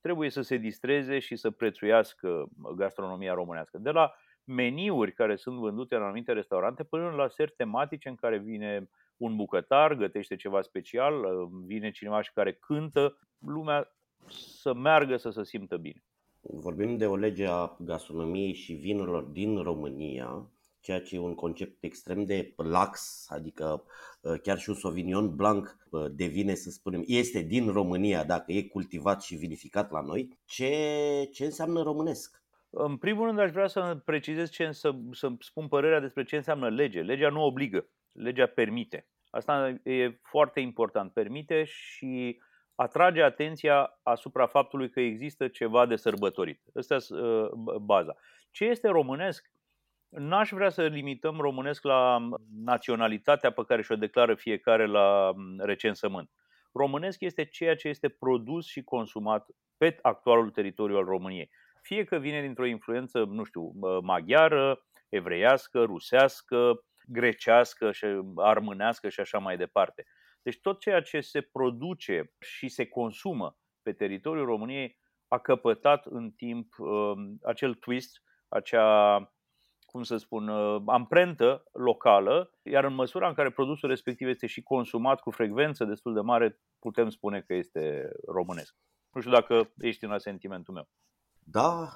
[0.00, 3.78] trebuie să se distreze și să prețuiască gastronomia românească.
[3.78, 4.14] De la
[4.44, 9.36] meniuri care sunt vândute în anumite restaurante până la seri tematice în care vine un
[9.36, 13.96] bucătar, gătește ceva special, vine cineva și care cântă, lumea
[14.28, 16.02] să meargă să se simtă bine.
[16.46, 21.84] Vorbim de o lege a gastronomiei și vinurilor din România, ceea ce e un concept
[21.84, 23.84] extrem de lax, adică
[24.24, 28.62] ă, chiar și un Sauvignon Blanc ă, devine, să spunem, este din România dacă e
[28.62, 30.38] cultivat și vinificat la noi.
[30.44, 30.74] Ce,
[31.32, 32.42] ce înseamnă românesc?
[32.70, 36.68] În primul rând aș vrea să precizez ce, să, să spun părerea despre ce înseamnă
[36.68, 37.00] lege.
[37.00, 39.06] Legea nu obligă, legea permite.
[39.30, 41.12] Asta e foarte important.
[41.12, 42.38] Permite și
[42.74, 46.60] atrage atenția asupra faptului că există ceva de sărbătorit.
[46.74, 47.50] Asta e uh,
[47.80, 48.14] baza.
[48.50, 49.50] Ce este românesc?
[50.08, 52.28] N-aș vrea să limităm românesc la
[52.64, 56.30] naționalitatea pe care și-o declară fiecare la recensământ.
[56.72, 59.46] Românesc este ceea ce este produs și consumat
[59.76, 61.50] pe actualul teritoriu al României
[61.84, 63.72] fie că vine dintr-o influență, nu știu,
[64.02, 68.06] maghiară, evreiască, rusească, grecească și
[68.36, 70.06] armânească și așa mai departe.
[70.44, 76.30] Deci tot ceea ce se produce și se consumă pe teritoriul României a căpătat în
[76.30, 79.18] timp uh, acel twist, acea,
[79.80, 84.62] cum să spun, uh, amprentă locală, iar în măsura în care produsul respectiv este și
[84.62, 88.76] consumat cu frecvență destul de mare, putem spune că este românesc.
[89.12, 90.88] Nu știu dacă ești în sentimentul meu.
[91.38, 91.88] Da,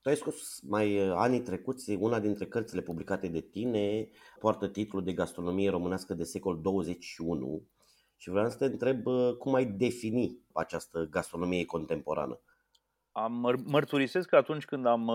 [0.00, 5.04] tu ai scos mai uh, anii trecuți una dintre cărțile publicate de tine, poartă titlul
[5.04, 7.68] de gastronomie românească de secol 21
[8.16, 9.02] Și vreau să te întreb
[9.38, 12.40] cum ai defini această gastronomie contemporană.
[13.12, 15.10] Am mărturisesc că atunci când am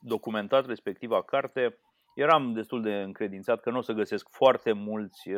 [0.00, 1.78] documentat respectiva carte,
[2.14, 5.30] eram destul de încredințat că nu o să găsesc foarte mulți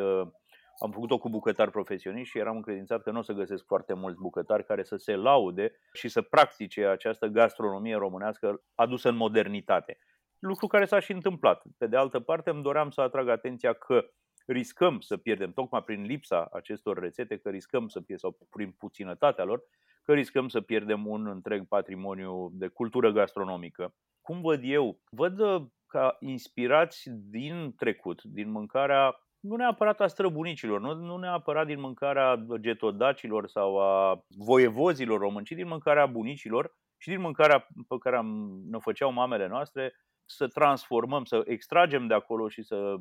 [0.78, 4.20] am făcut-o cu bucătari profesioniști și eram încredințat că nu o să găsesc foarte mulți
[4.20, 9.98] bucătari care să se laude și să practice această gastronomie românească adusă în modernitate.
[10.38, 11.62] Lucru care s-a și întâmplat.
[11.78, 14.04] Pe de altă parte, îmi doream să atrag atenția că
[14.46, 19.44] riscăm să pierdem, tocmai prin lipsa acestor rețete, că riscăm să pierdem, sau prin puținătatea
[19.44, 19.62] lor,
[20.02, 23.94] că riscăm să pierdem un întreg patrimoniu de cultură gastronomică.
[24.20, 25.00] Cum văd eu?
[25.10, 31.66] Văd uh, ca inspirați din trecut, din mâncarea nu neapărat a străbunicilor, nu, nu neapărat
[31.66, 37.96] din mâncarea getodacilor sau a voievozilor români, ci din mâncarea bunicilor și din mâncarea pe
[38.00, 39.92] care am, ne făceau mamele noastre,
[40.24, 42.96] să transformăm, să extragem de acolo și să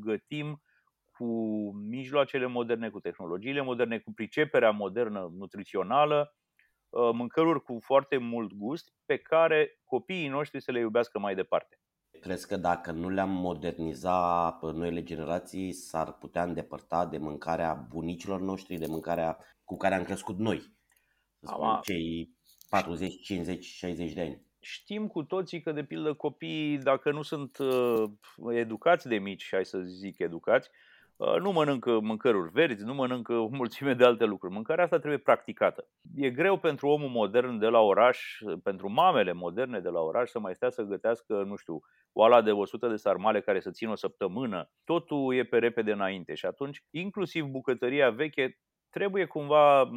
[0.00, 0.62] gătim
[1.22, 6.36] cu mijloacele moderne, cu tehnologiile moderne, cu priceperea modernă nutrițională,
[6.88, 11.80] uh, mâncăruri cu foarte mult gust pe care copiii noștri să le iubească mai departe.
[12.20, 18.40] Crezi că dacă nu le-am moderniza pe noile generații, s-ar putea îndepărta de mâncarea bunicilor
[18.40, 20.58] noștri, de mâncarea cu care am crescut noi?
[21.40, 22.36] Să spunem, cei
[22.68, 24.46] 40, 50, 60 de ani.
[24.60, 28.10] Știm cu toții că, de pildă, copiii, dacă nu sunt uh,
[28.52, 30.91] educați de mici, hai să zic educați, Uh,
[31.40, 34.54] nu mănâncă mâncăruri verzi, nu mănâncă o mulțime de alte lucruri.
[34.54, 35.88] Mâncarea asta trebuie practicată.
[36.16, 40.38] E greu pentru omul modern de la oraș, pentru mamele moderne de la oraș să
[40.38, 41.80] mai stea să gătească, nu știu,
[42.12, 44.70] oala de 100 de sarmale care să țină o săptămână.
[44.84, 48.58] Totul e pe repede înainte și atunci, inclusiv bucătăria veche
[48.90, 49.90] trebuie cumva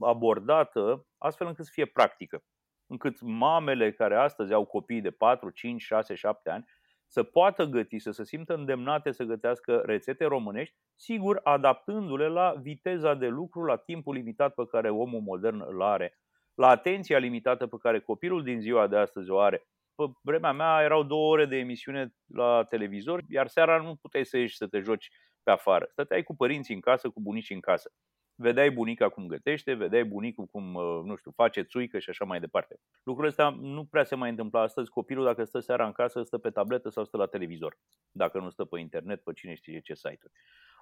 [0.00, 2.42] abordată astfel încât să fie practică.
[2.86, 6.64] Încât mamele care astăzi au copii de 4, 5, 6, 7 ani
[7.12, 13.14] să poată găti, să se simtă îndemnate să gătească rețete românești, sigur adaptându-le la viteza
[13.14, 16.18] de lucru, la timpul limitat pe care omul modern îl are,
[16.54, 19.66] la atenția limitată pe care copilul din ziua de astăzi o are.
[19.94, 24.38] Pe vremea mea erau două ore de emisiune la televizor, iar seara nu puteai să
[24.38, 25.10] ieși să te joci
[25.42, 25.86] pe afară.
[25.90, 27.92] Stăteai cu părinții în casă, cu bunicii în casă
[28.34, 32.40] vedeai bunica cum gătește, vedeai bunicul cum, uh, nu știu, face țuică și așa mai
[32.40, 32.80] departe.
[33.02, 34.90] Lucrul ăsta nu prea se mai întâmplă astăzi.
[34.90, 37.78] Copilul, dacă stă seara în casă, stă pe tabletă sau stă la televizor,
[38.10, 40.32] dacă nu stă pe internet, pe cine știe ce site-uri.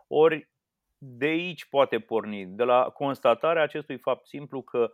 [0.07, 0.51] Ori
[0.99, 4.93] de aici poate porni, de la constatarea acestui fapt simplu că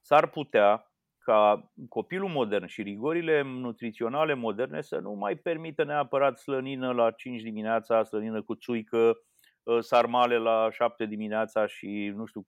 [0.00, 0.86] s-ar putea
[1.18, 7.42] ca copilul modern și rigorile nutriționale moderne să nu mai permită neapărat slănină la 5
[7.42, 9.31] dimineața, slănină cu țuică, Uh,
[9.80, 12.46] sarmale la 7 dimineața și nu știu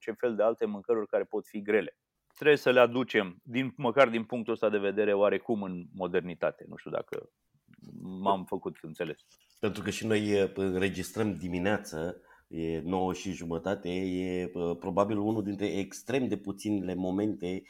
[0.00, 1.96] ce fel de alte mâncăruri care pot fi grele.
[2.34, 6.64] Trebuie să le aducem, din, măcar din punctul ăsta de vedere, oarecum în modernitate.
[6.68, 7.30] Nu știu dacă
[8.00, 9.18] m-am făcut înțeles.
[9.60, 12.14] Pentru că și noi înregistrăm dimineața,
[12.48, 17.62] e 9 și jumătate, e probabil unul dintre extrem de puținele momente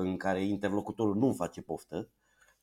[0.00, 2.10] în care interlocutorul nu face poftă.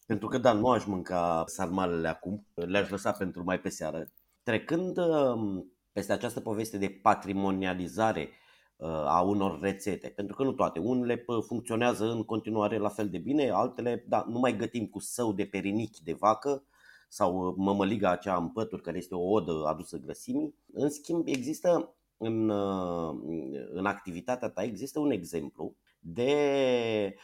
[0.06, 4.12] Pentru că, da, nu aș mânca sarmalele acum, le-aș lăsa pentru mai pe seară.
[4.48, 8.30] Trecând um, peste această poveste de patrimonializare
[8.78, 13.18] uh, a unor rețete, pentru că nu toate, unele funcționează în continuare la fel de
[13.18, 16.64] bine, altele, da, nu mai gătim cu său de perinichi de vacă
[17.10, 20.56] sau uh, mămăliga aceea în pături, care este o odă adusă grăsimii.
[20.74, 23.16] În schimb, există în, uh,
[23.72, 27.16] în activitatea ta, există un exemplu de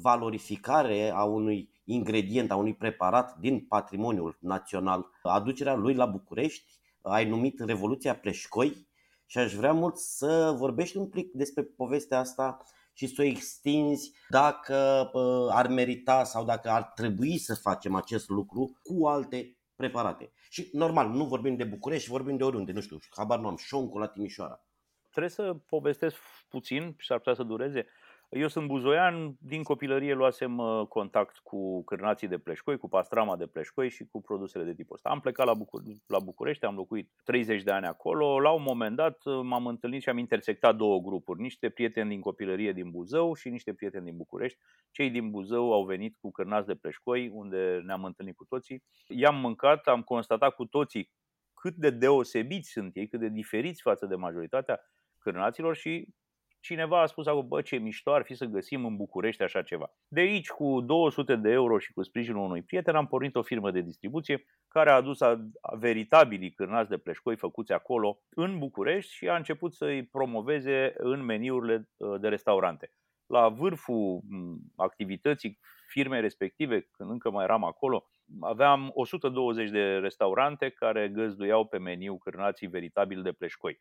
[0.00, 7.28] valorificare a unui ingredient, a unui preparat din patrimoniul național, aducerea lui la București, ai
[7.28, 8.88] numit Revoluția Pleșcoi
[9.26, 12.62] și aș vrea mult să vorbești un pic despre povestea asta
[12.92, 15.10] și să o extinzi dacă
[15.50, 20.32] ar merita sau dacă ar trebui să facem acest lucru cu alte preparate.
[20.50, 24.00] Și normal, nu vorbim de București, vorbim de oriunde, nu știu, habar nu am, șoncul
[24.00, 24.64] la Timișoara.
[25.10, 26.16] Trebuie să povestesc
[26.48, 27.86] puțin și ar putea să dureze.
[28.28, 33.46] Eu sunt buzoian, din copilărie luasem uh, contact cu cârnații de pleșcoi, cu pastrama de
[33.46, 35.08] pleșcoi și cu produsele de tipul ăsta.
[35.08, 38.40] Am plecat la, Bucur- la București, am locuit 30 de ani acolo.
[38.40, 42.20] La un moment dat uh, m-am întâlnit și am intersectat două grupuri, niște prieteni din
[42.20, 44.58] copilărie din Buzău și niște prieteni din București.
[44.90, 48.82] Cei din Buzău au venit cu cârnați de pleșcoi, unde ne-am întâlnit cu toții.
[49.06, 51.10] I-am mâncat, am constatat cu toții
[51.54, 54.80] cât de deosebiți sunt ei, cât de diferiți față de majoritatea
[55.18, 56.08] cârnaților și
[56.60, 59.90] cineva a spus acolo, bă, ce mișto ar fi să găsim în București așa ceva.
[60.08, 63.70] De aici, cu 200 de euro și cu sprijinul unui prieten, am pornit o firmă
[63.70, 69.12] de distribuție care a adus a, a veritabilii cârnați de pleșcoi făcuți acolo în București
[69.14, 72.92] și a început să-i promoveze în meniurile uh, de restaurante.
[73.26, 74.20] La vârful
[74.76, 78.04] activității firmei respective, când încă mai eram acolo,
[78.40, 83.78] aveam 120 de restaurante care găzduiau pe meniu cârnații veritabili de pleșcoi.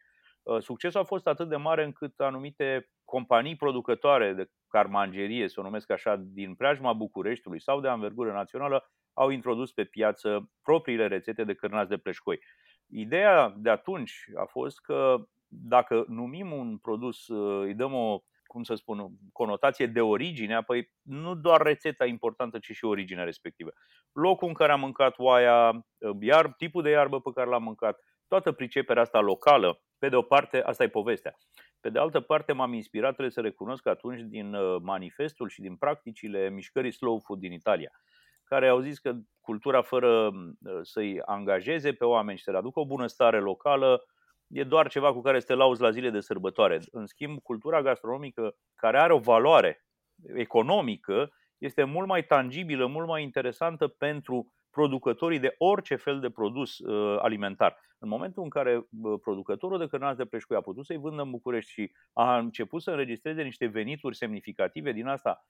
[0.48, 5.64] Uh, succesul a fost atât de mare încât anumite companii producătoare de carmangerie, să o
[5.64, 11.44] numesc așa, din preajma Bucureștiului sau de anvergură națională, au introdus pe piață propriile rețete
[11.44, 12.40] de cârnați de pleșcoi.
[12.90, 18.64] Ideea de atunci a fost că dacă numim un produs, uh, îi dăm o, cum
[18.64, 23.72] să spun, conotație de origine, apoi nu doar rețeta importantă, ci și originea respectivă.
[24.12, 28.00] Locul în care am mâncat oaia, uh, iar, tipul de iarbă pe care l-am mâncat,
[28.28, 31.38] toată priceperea asta locală, pe de o parte, asta e povestea.
[31.80, 35.62] Pe de altă parte, m-am inspirat, trebuie să recunosc că atunci din uh, manifestul și
[35.62, 37.92] din practicile mișcării slow food din Italia,
[38.44, 40.32] care au zis că cultura fără
[40.82, 44.06] să-i angajeze pe oameni și să le aducă o bunăstare locală
[44.48, 46.80] e doar ceva cu care să te lauzi la zile de sărbătoare.
[46.92, 49.86] În schimb, cultura gastronomică, care are o valoare
[50.34, 56.78] economică, este mult mai tangibilă, mult mai interesantă pentru producătorii de orice fel de produs
[56.78, 57.80] uh, alimentar.
[58.00, 61.32] În momentul în care uh, producătorul de cărnați de pleșcoi a putut să-i vândă în
[61.32, 65.46] București și a început să înregistreze niște venituri semnificative din asta,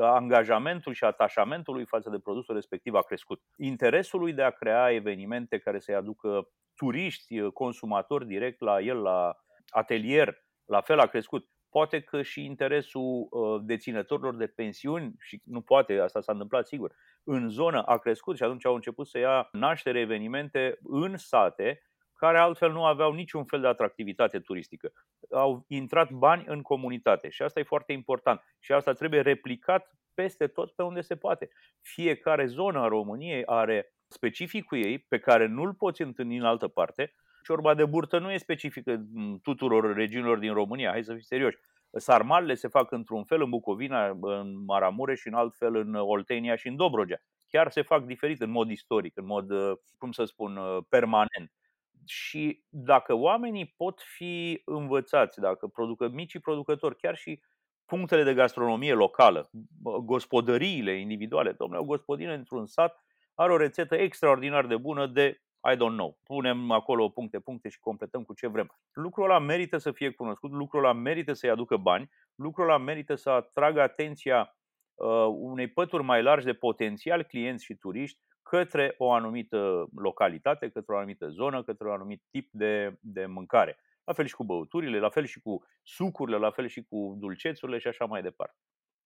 [0.00, 3.42] angajamentul și atașamentul lui față de produsul respectiv a crescut.
[3.56, 9.02] Interesul lui de a crea evenimente care să-i aducă turiști, uh, consumatori direct la el,
[9.02, 9.36] la
[9.68, 11.48] atelier, la fel a crescut.
[11.70, 16.94] Poate că și interesul uh, deținătorilor de pensiuni, și nu poate, asta s-a întâmplat sigur,
[17.24, 21.82] în zonă a crescut și atunci au început să ia naștere evenimente în sate
[22.14, 24.92] care altfel nu aveau niciun fel de atractivitate turistică.
[25.30, 30.46] Au intrat bani în comunitate și asta e foarte important și asta trebuie replicat peste
[30.46, 31.50] tot pe unde se poate.
[31.80, 37.14] Fiecare zonă a României are specificul ei pe care nu-l poți întâlni în altă parte.
[37.44, 39.04] Ciorba de burtă nu e specifică
[39.42, 41.58] tuturor regiunilor din România, hai să fim serioși.
[41.92, 46.56] Sarmalele se fac într-un fel în Bucovina, în Maramureș și în alt fel în Oltenia
[46.56, 47.22] și în Dobrogea.
[47.48, 49.52] Chiar se fac diferit în mod istoric, în mod,
[49.98, 51.52] cum să spun, permanent.
[52.06, 57.42] Și dacă oamenii pot fi învățați, dacă producă micii producători, chiar și
[57.86, 59.50] punctele de gastronomie locală,
[60.04, 65.76] gospodăriile individuale, domnule, o gospodină într-un sat are o rețetă extraordinar de bună de I
[65.76, 66.18] don't know.
[66.24, 68.78] Punem acolo puncte, puncte și completăm cu ce vrem.
[68.92, 73.14] Lucrul ăla merită să fie cunoscut, lucrul ăla merită să-i aducă bani, lucrul ăla merită
[73.14, 74.56] să atragă atenția
[74.94, 80.94] uh, unei pături mai largi de potențial clienți și turiști către o anumită localitate, către
[80.94, 83.78] o anumită zonă, către un anumit tip de, de mâncare.
[84.04, 87.78] La fel și cu băuturile, la fel și cu sucurile, la fel și cu dulcețurile
[87.78, 88.56] și așa mai departe.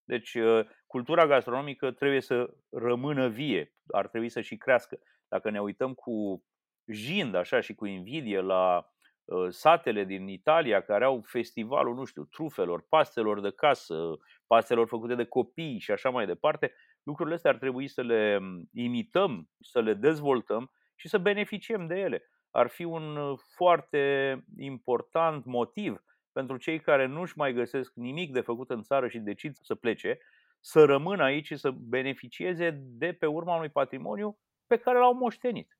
[0.06, 4.98] Deci, uh, cultura gastronomică trebuie să rămână vie, ar trebui să și crească.
[5.28, 6.44] Dacă ne uităm cu
[6.86, 8.90] jind așa și cu invidie la
[9.24, 15.14] uh, satele din Italia care au festivalul, nu știu, trufelor, pastelor de casă, pastelor făcute
[15.14, 19.80] de copii și așa mai departe, lucrurile astea ar trebui să le mm, imităm, să
[19.80, 22.30] le dezvoltăm și să beneficiem de ele.
[22.50, 26.02] Ar fi un uh, foarte important motiv
[26.36, 30.18] pentru cei care nu-și mai găsesc nimic de făcut în țară și decid să plece,
[30.60, 35.78] să rămână aici și să beneficieze de pe urma unui patrimoniu pe care l-au moștenit.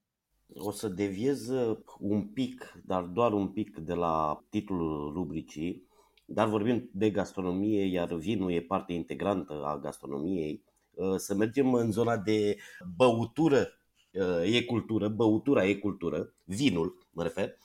[0.55, 5.89] O să deviez uh, un pic, dar doar un pic de la titlul rubricii,
[6.25, 10.65] dar vorbim de gastronomie, iar vinul e parte integrantă a gastronomiei.
[10.91, 12.57] Uh, să mergem în zona de
[12.97, 13.69] băutură,
[14.13, 17.57] uh, e cultură, băutura e cultură, vinul mă refer,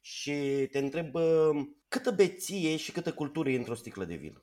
[0.00, 0.32] și
[0.70, 1.14] te întreb
[1.90, 4.42] câtă beție și câtă cultură e într-o sticlă de vin?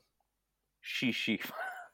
[0.80, 1.40] Și, și.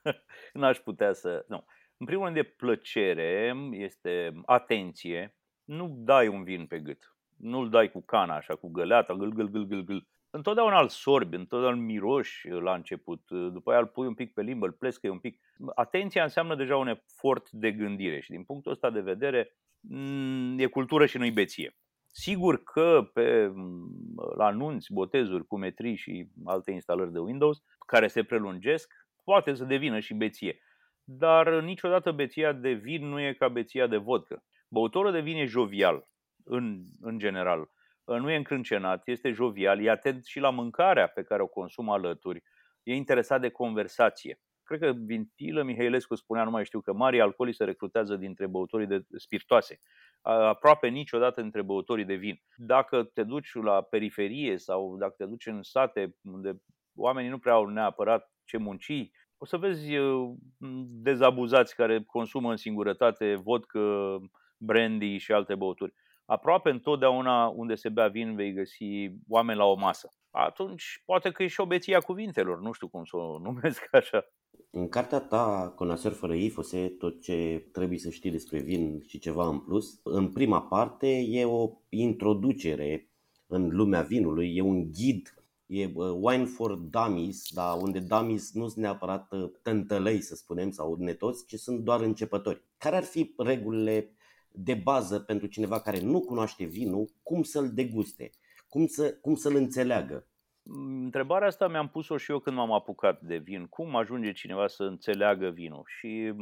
[0.61, 1.45] N-aș putea să...
[1.49, 1.65] Nu.
[1.97, 5.37] În primul rând de plăcere, este atenție.
[5.65, 7.17] Nu dai un vin pe gât.
[7.37, 10.07] Nu-l dai cu cana, așa, cu găleata, gâl, gâl, gâl, gâl, gâl.
[10.31, 14.43] Întotdeauna îl sorbi, întotdeauna îl miroși la început, după aia îl pui un pic pe
[14.43, 15.41] limbă, îl plescă un pic.
[15.75, 20.67] Atenția înseamnă deja un efort de gândire și din punctul ăsta de vedere mm, e
[20.67, 21.77] cultură și nu-i beție.
[22.17, 23.53] Sigur că pe,
[24.37, 28.93] la anunți, botezuri, cumetrii și alte instalări de Windows care se prelungesc,
[29.25, 30.59] poate să devină și beție.
[31.05, 34.45] Dar niciodată beția de vin nu e ca beția de vodcă.
[34.69, 36.09] Băutorul de vin e jovial,
[36.45, 37.71] în, în general.
[38.05, 42.43] Nu e încrâncenat, este jovial, e atent și la mâncarea pe care o consumă alături,
[42.83, 44.41] e interesat de conversație.
[44.63, 48.87] Cred că Vintilă Mihailescu spunea, nu mai știu, că mari alcoolii se recrutează dintre băutorii
[48.87, 49.81] de spiritoase
[50.25, 52.43] aproape niciodată între băutorii de vin.
[52.57, 56.63] Dacă te duci la periferie sau dacă te duci în sate unde
[56.95, 60.35] oamenii nu prea au neapărat ce munci, o să vezi uh,
[61.03, 64.19] dezabuzați care consumă în singurătate vodcă,
[64.59, 65.95] brandy și alte băuturi.
[66.25, 70.09] Aproape întotdeauna unde se bea vin vei găsi oameni la o masă.
[70.37, 74.25] Atunci poate că e și obeția cuvintelor, nu știu cum să o numesc așa.
[74.71, 79.49] În cartea ta, Conasor fără ifose, tot ce trebuie să știi despre vin și ceva
[79.49, 83.09] în plus, în prima parte e o introducere
[83.47, 85.35] în lumea vinului, e un ghid
[85.67, 90.97] e Wine for Dummies, da, unde dummies nu sunt neapărat uh, tântălăi, să spunem, sau
[90.99, 92.63] netoți, ci sunt doar începători.
[92.79, 94.15] Care ar fi regulile
[94.51, 98.31] de bază pentru cineva care nu cunoaște vinul, cum să-l deguste,
[98.75, 100.27] cum, să, cum să-l înțeleagă?
[101.03, 103.67] Întrebarea asta mi-am pus-o și eu când m-am apucat de vin.
[103.67, 105.83] Cum ajunge cineva să înțeleagă vinul?
[105.87, 106.35] Și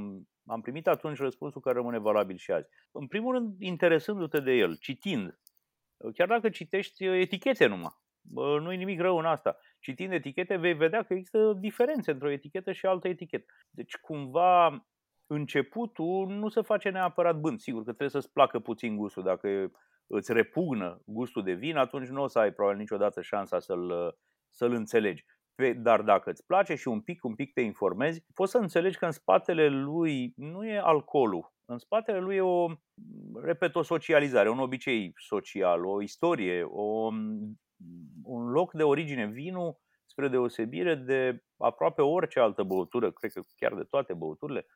[0.46, 2.68] am primit atunci răspunsul care rămâne valabil și azi.
[2.92, 5.40] În primul rând, interesându-te de el, citind.
[6.14, 8.00] Chiar dacă citești etichete numai
[8.60, 9.58] nu e nimic rău în asta.
[9.78, 13.44] Citind etichete vei vedea că există diferențe între o etichetă și altă etichetă.
[13.70, 14.86] Deci cumva
[15.26, 17.58] începutul nu se face neapărat bând.
[17.58, 19.22] Sigur că trebuie să-ți placă puțin gustul.
[19.22, 19.70] Dacă
[20.14, 24.16] îți repugnă gustul de vin, atunci nu o să ai probabil niciodată șansa să-l,
[24.50, 25.24] să-l înțelegi.
[25.76, 29.04] Dar dacă îți place și un pic, un pic te informezi, poți să înțelegi că
[29.04, 31.52] în spatele lui nu e alcoolul.
[31.64, 32.66] În spatele lui e o,
[33.42, 37.10] repet, o socializare, un obicei social, o istorie, o
[38.22, 39.26] un loc de origine.
[39.26, 44.66] Vinul, spre deosebire de aproape orice altă băutură, cred că chiar de toate băuturile,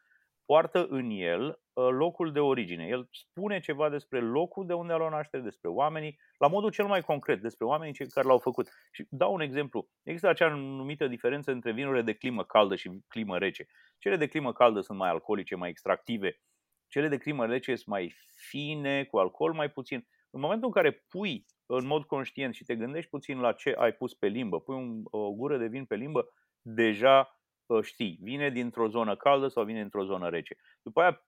[0.47, 2.87] poartă în el ă, locul de origine.
[2.87, 6.87] El spune ceva despre locul de unde a luat naștere, despre oamenii, la modul cel
[6.87, 8.69] mai concret, despre oamenii cei care l-au făcut.
[8.93, 9.89] Și dau un exemplu.
[10.03, 13.67] Există acea numită diferență între vinurile de climă caldă și climă rece.
[13.99, 16.41] Cele de climă caldă sunt mai alcoolice, mai extractive.
[16.89, 20.07] Cele de climă rece sunt mai fine, cu alcool mai puțin.
[20.31, 23.93] În momentul în care pui în mod conștient și te gândești puțin la ce ai
[23.93, 26.29] pus pe limbă, pui un, o gură de vin pe limbă,
[26.61, 27.36] deja ă,
[27.83, 30.57] știi, vine dintr-o zonă caldă sau vine dintr-o zonă rece.
[30.83, 31.25] După aia,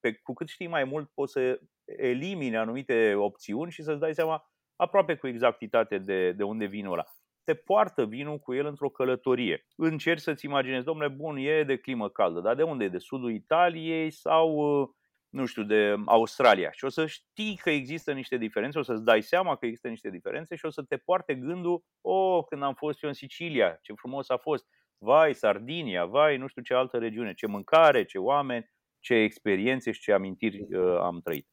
[0.00, 4.52] pe, cu cât știi mai mult, poți să elimini anumite opțiuni și să-ți dai seama
[4.76, 7.04] aproape cu exactitate de, de unde vinul ăla.
[7.44, 9.66] Te poartă vinul cu el într-o călătorie.
[9.76, 12.88] Încerci să-ți imaginezi, domnule, bun, e de climă caldă, dar de unde e?
[12.88, 14.90] De sudul Italiei sau ă,
[15.28, 19.22] nu știu, de Australia și o să știi că există niște diferențe, o să-ți dai
[19.22, 23.02] seama că există niște diferențe și o să te poarte gândul, oh, când am fost
[23.02, 24.66] eu în Sicilia, ce frumos a fost,
[25.02, 30.00] vai, Sardinia, vai, nu știu ce altă regiune, ce mâncare, ce oameni, ce experiențe și
[30.00, 31.48] ce amintiri uh, am trăit.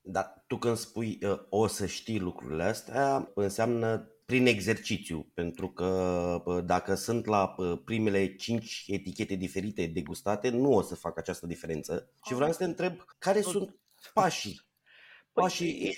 [0.00, 6.62] Dar tu când spui uh, o să știi lucrurile astea, înseamnă prin exercițiu, pentru că
[6.64, 12.10] dacă sunt la primele 5 etichete diferite degustate, nu o să fac această diferență.
[12.26, 13.78] Și vreau să te întreb care sunt
[14.14, 14.60] pașii.
[15.32, 15.96] Păi pașii,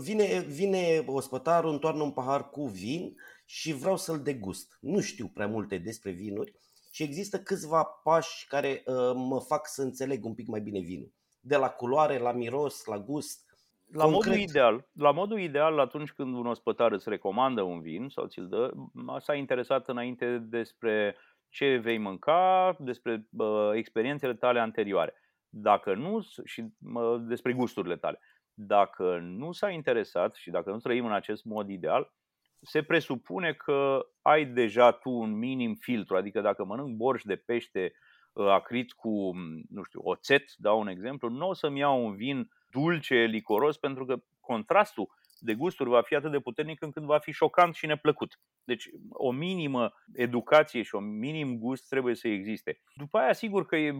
[0.00, 3.16] vine, vine ospătarul, întoarnă un pahar cu vin
[3.50, 4.78] și vreau să-l degust.
[4.80, 6.52] Nu știu prea multe despre vinuri
[6.90, 8.82] și există câțiva pași care
[9.14, 11.12] mă fac să înțeleg un pic mai bine vinul.
[11.40, 13.48] De la culoare, la miros, la gust,
[13.92, 18.26] la modul, ideal, la modul ideal, atunci când un ospătar îți recomandă un vin sau
[18.26, 18.70] ți-l dă,
[19.18, 21.16] s-a interesat înainte despre
[21.48, 25.14] ce vei mânca, despre uh, experiențele tale anterioare.
[25.48, 28.20] Dacă nu, și uh, despre gusturile tale.
[28.54, 32.12] Dacă nu s-a interesat și dacă nu trăim în acest mod ideal,
[32.60, 37.92] se presupune că ai deja tu un minim filtru, adică dacă mănânc borș de pește
[38.32, 39.30] acrit cu,
[39.68, 44.04] nu știu, oțet, dau un exemplu, nu o să-mi iau un vin dulce, licoros, pentru
[44.04, 45.08] că contrastul
[45.40, 48.40] de gusturi va fi atât de puternic încât va fi șocant și neplăcut.
[48.64, 52.80] Deci o minimă educație și un minim gust trebuie să existe.
[52.94, 53.94] După aia, sigur că e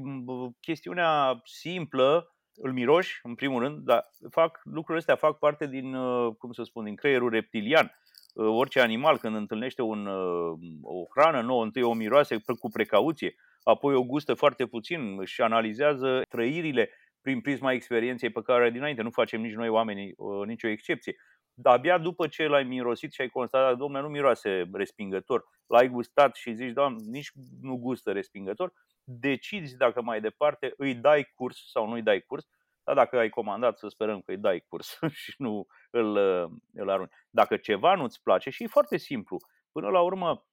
[0.60, 6.34] chestiunea simplă, îl miroși, în primul rând, dar fac, lucrurile astea fac parte din, uh,
[6.38, 7.92] cum să spun, din creierul reptilian.
[8.38, 13.34] Uh, orice animal, când întâlnește un, uh, o hrană nouă, întâi o miroase cu precauție,
[13.62, 19.10] apoi o gustă foarte puțin, și analizează trăirile prin prisma experienței pe care dinainte nu
[19.10, 21.16] facem nici noi oamenii uh, nicio excepție.
[21.54, 26.34] Dar abia după ce l-ai mirosit și ai constatat, domnule, nu miroase respingător, l-ai gustat
[26.34, 27.30] și zici, doamne, nici
[27.60, 28.72] nu gustă respingător,
[29.04, 32.48] decizi dacă mai departe îi dai curs sau nu îi dai curs,
[32.88, 36.90] dar dacă ai comandat, să sperăm că îi dai curs și nu îl, uh, îl
[36.90, 37.12] arunci.
[37.30, 39.36] Dacă ceva nu-ți place, și e foarte simplu,
[39.72, 40.46] până la urmă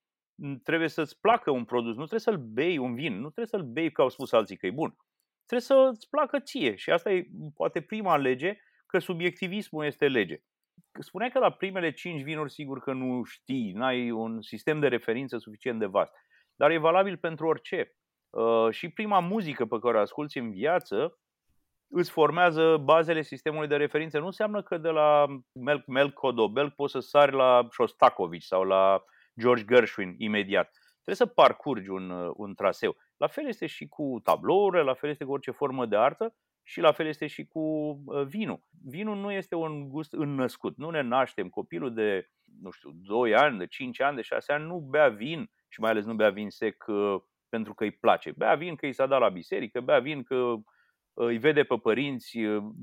[0.64, 3.92] trebuie să-ți placă un produs, nu trebuie să-l bei un vin, nu trebuie să-l bei
[3.92, 4.96] că au spus alții că e bun
[5.46, 6.76] trebuie să îți placă ție.
[6.76, 10.38] Și asta e poate prima lege, că subiectivismul este lege.
[11.00, 15.38] Spuneai că la primele cinci vinuri sigur că nu știi, n-ai un sistem de referință
[15.38, 16.14] suficient de vast,
[16.56, 17.96] dar e valabil pentru orice.
[18.30, 21.20] Uh, și prima muzică pe care o asculti în viață
[21.98, 24.20] îți formează bazele sistemului de referință.
[24.20, 29.04] Nu înseamnă că de la Melk, Melk Codobel poți să sari la Shostakovich sau la
[29.40, 30.70] George Gershwin imediat.
[30.94, 32.96] Trebuie să parcurgi un, un traseu.
[33.18, 36.80] La fel este și cu tablourile, la fel este cu orice formă de artă și
[36.80, 37.60] la fel este și cu
[38.06, 38.64] uh, vinul.
[38.86, 40.78] Vinul nu este un gust înnăscut.
[40.78, 41.50] Nu ne naștem.
[41.50, 42.30] Copilul de,
[42.62, 45.90] nu știu, 2 ani, de 5 ani, de 6 ani nu bea vin și mai
[45.90, 47.16] ales nu bea vin sec uh,
[47.50, 48.32] pentru că îi place.
[48.38, 50.60] Bea vin că i s-a dat la biserică, bea vin că uh,
[51.16, 52.38] îi vede pe părinți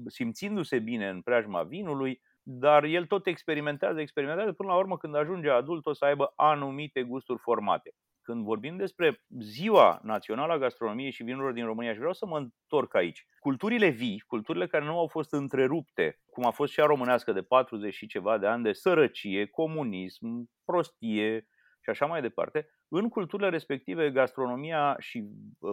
[0.07, 5.51] simțindu-se bine în preajma vinului, dar el tot experimentează, experimentează, până la urmă când ajunge
[5.51, 7.91] adult o să aibă anumite gusturi formate.
[8.23, 12.39] Când vorbim despre Ziua Națională a Gastronomiei și Vinurilor din România, și vreau să mă
[12.39, 16.87] întorc aici, culturile vii, culturile care nu au fost întrerupte, cum a fost și a
[16.87, 21.47] românească de 40 și ceva de ani de sărăcie, comunism, prostie
[21.81, 25.25] și așa mai departe, în culturile respective, gastronomia și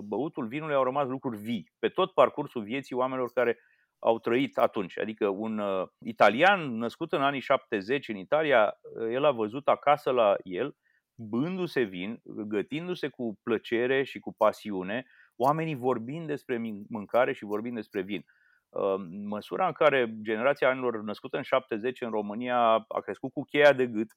[0.03, 3.57] băutul vinului au rămas lucruri vii pe tot parcursul vieții oamenilor care
[3.99, 4.99] au trăit atunci.
[4.99, 10.11] Adică un uh, italian născut în anii 70 în Italia, uh, el a văzut acasă
[10.11, 10.76] la el,
[11.15, 15.05] bându-se vin, gătindu-se cu plăcere și cu pasiune,
[15.36, 18.26] oamenii vorbind despre mâncare și vorbind despre vin.
[18.70, 22.57] Uh, măsura în care generația anilor născută în 70 în România
[22.88, 24.11] a crescut cu cheia de gât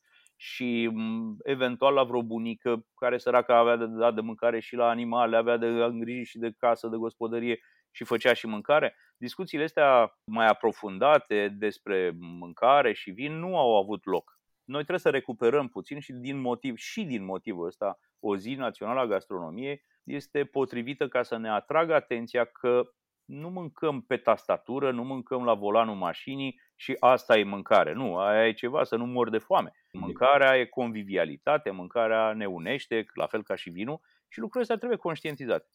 [0.45, 4.89] și mm, eventual la vreo bunică care săraca avea de dat de mâncare și la
[4.89, 8.97] animale, avea de îngriji și de casă, de gospodărie și făcea și mâncare.
[9.17, 14.39] Discuțiile astea mai aprofundate despre mâncare și vin nu au avut loc.
[14.65, 19.01] Noi trebuie să recuperăm puțin și din motiv și din motivul ăsta o zi națională
[19.01, 22.83] a gastronomiei este potrivită ca să ne atragă atenția că
[23.25, 27.93] nu mâncăm pe tastatură, nu mâncăm la volanul mașinii și asta e mâncare.
[27.93, 29.73] Nu, aia e ceva să nu mor de foame.
[29.93, 34.99] Mâncarea e convivialitate, mâncarea ne unește, la fel ca și vinul și lucrurile astea trebuie
[34.99, 35.67] conștientizate.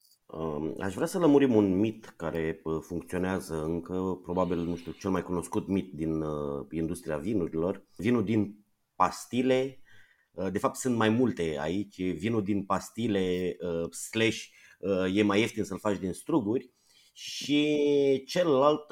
[0.80, 5.68] Aș vrea să lămurim un mit care funcționează încă, probabil, nu știu, cel mai cunoscut
[5.68, 7.86] mit din uh, industria vinurilor.
[7.98, 9.80] Vinul din pastile,
[10.32, 14.43] uh, de fapt sunt mai multe aici, vinul din pastile uh, slash
[15.14, 16.72] e mai ieftin să-l faci din struguri
[17.18, 18.86] și celălalt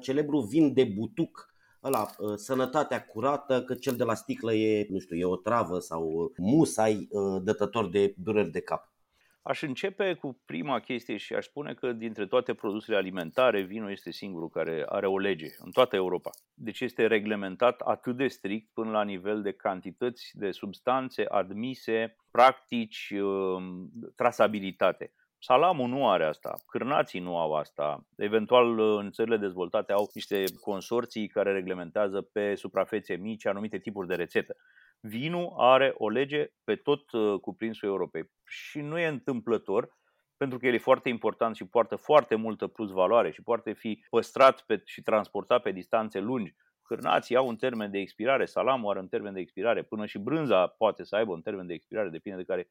[0.00, 5.16] celebru vin de butuc, ăla, sănătatea curată, că cel de la sticlă e, nu știu,
[5.16, 7.08] e o travă sau musai
[7.42, 8.94] dătător de dureri de cap.
[9.42, 14.10] Aș începe cu prima chestie și aș spune că dintre toate produsele alimentare, vinul este
[14.10, 16.30] singurul care are o lege în toată Europa.
[16.54, 23.12] Deci este reglementat atât de strict până la nivel de cantități de substanțe admise, practici,
[23.20, 25.12] um, trasabilitate.
[25.38, 28.06] Salamul nu are asta, cârnații nu au asta.
[28.16, 34.14] Eventual, în țările dezvoltate au niște consorții care reglementează pe suprafețe mici anumite tipuri de
[34.14, 34.56] rețetă.
[35.00, 39.96] Vinul are o lege pe tot uh, cuprinsul Europei și nu e întâmplător
[40.36, 44.04] pentru că el e foarte important și poartă foarte multă plus valoare și poate fi
[44.10, 46.54] păstrat pe, și transportat pe distanțe lungi.
[46.82, 50.66] Cârnații au un termen de expirare, salamul are un termen de expirare, până și brânza
[50.66, 52.70] poate să aibă un termen de expirare, depinde de care,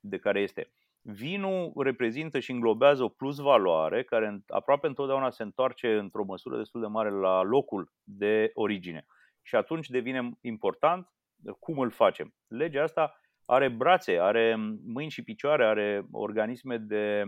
[0.00, 0.72] de care este.
[1.04, 6.80] Vinul reprezintă și înglobează o plus valoare care aproape întotdeauna se întoarce într-o măsură destul
[6.80, 9.06] de mare la locul de origine.
[9.42, 11.08] Și atunci devine important
[11.58, 12.34] cum îl facem.
[12.48, 17.24] Legea asta are brațe, are mâini și picioare, are organisme de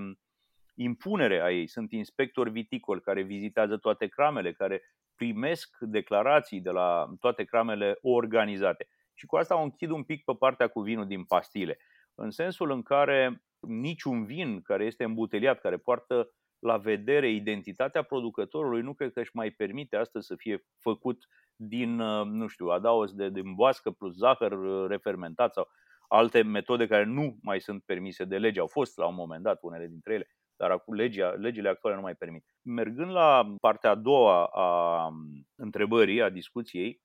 [0.75, 1.67] impunere a ei.
[1.67, 4.83] Sunt inspectori viticoli care vizitează toate cramele, care
[5.15, 8.89] primesc declarații de la toate cramele organizate.
[9.15, 11.79] Și cu asta o închid un pic pe partea cu vinul din pastile,
[12.15, 18.83] în sensul în care niciun vin care este îmbuteliat, care poartă la vedere identitatea producătorului,
[18.83, 23.13] nu cred că își mai permite astăzi să fie făcut din, uh, nu știu, adaos
[23.13, 25.69] de, din boască plus zahăr uh, refermentat sau
[26.09, 28.61] alte metode care nu mai sunt permise de lege.
[28.61, 32.03] Au fost la un moment dat unele dintre ele, dar acum legea, legile actuale nu
[32.03, 32.45] mai permit.
[32.63, 37.03] Mergând la partea a doua a um, întrebării, a discuției,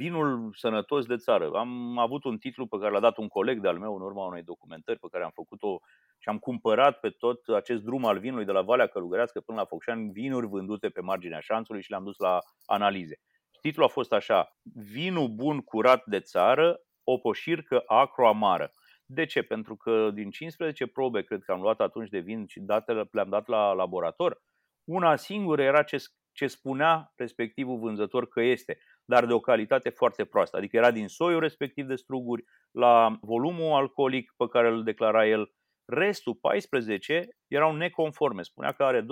[0.00, 1.50] vinul sănătos de țară.
[1.54, 4.42] Am avut un titlu pe care l-a dat un coleg de-al meu în urma unei
[4.42, 5.80] documentări pe care am făcut-o
[6.18, 9.64] și am cumpărat pe tot acest drum al vinului de la Valea Călugărească până la
[9.64, 13.20] Focșani vinuri vândute pe marginea șanțului și le-am dus la analize.
[13.60, 14.56] Titlul a fost așa,
[14.92, 18.70] Vinul bun curat de țară, o poșircă acro-amară.
[19.06, 19.42] De ce?
[19.42, 23.28] Pentru că din 15 probe, cred că am luat atunci de vin și datele le-am
[23.28, 24.42] dat la laborator,
[24.84, 25.96] una singură era ce,
[26.32, 28.78] ce spunea respectivul vânzător că este,
[29.10, 30.56] dar de o calitate foarte proastă.
[30.56, 35.52] Adică era din soiul respectiv de struguri, la volumul alcoolic pe care îl declara el.
[35.84, 38.42] Restul, 14, erau neconforme.
[38.42, 39.04] Spunea că are 12%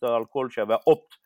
[0.00, 1.18] alcool și avea 8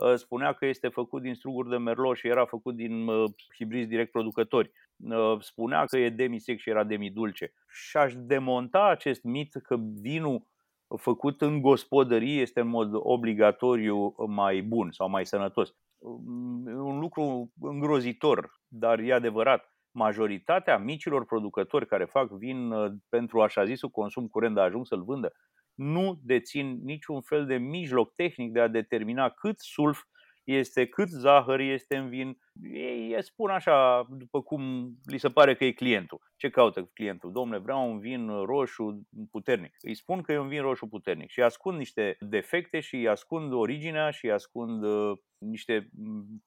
[0.00, 3.24] Ă, spunea că este făcut din struguri de merlot și era făcut din ă,
[3.54, 4.70] hibrizi direct producători.
[5.10, 7.52] Ă, spunea că e demisec și era demidulce.
[7.68, 10.46] Și aș demonta acest mit că vinul
[10.96, 15.74] făcut în gospodărie este în mod obligatoriu mai bun sau mai sănătos.
[15.98, 19.70] Un lucru îngrozitor, dar e adevărat.
[19.90, 22.72] Majoritatea micilor producători care fac vin
[23.08, 25.32] pentru așa zisul consum curent, dar ajung să-l vândă,
[25.74, 30.02] nu dețin niciun fel de mijloc tehnic de a determina cât sulf
[30.46, 32.38] este cât zahăr este în vin.
[32.72, 36.20] Ei spun așa, după cum li se pare că e clientul.
[36.36, 37.32] Ce caută clientul?
[37.32, 39.74] Domnule, vreau un vin roșu puternic.
[39.80, 43.52] Îi spun că e un vin roșu puternic și ascund niște defecte și îi ascund
[43.52, 45.90] originea și îi ascund uh, niște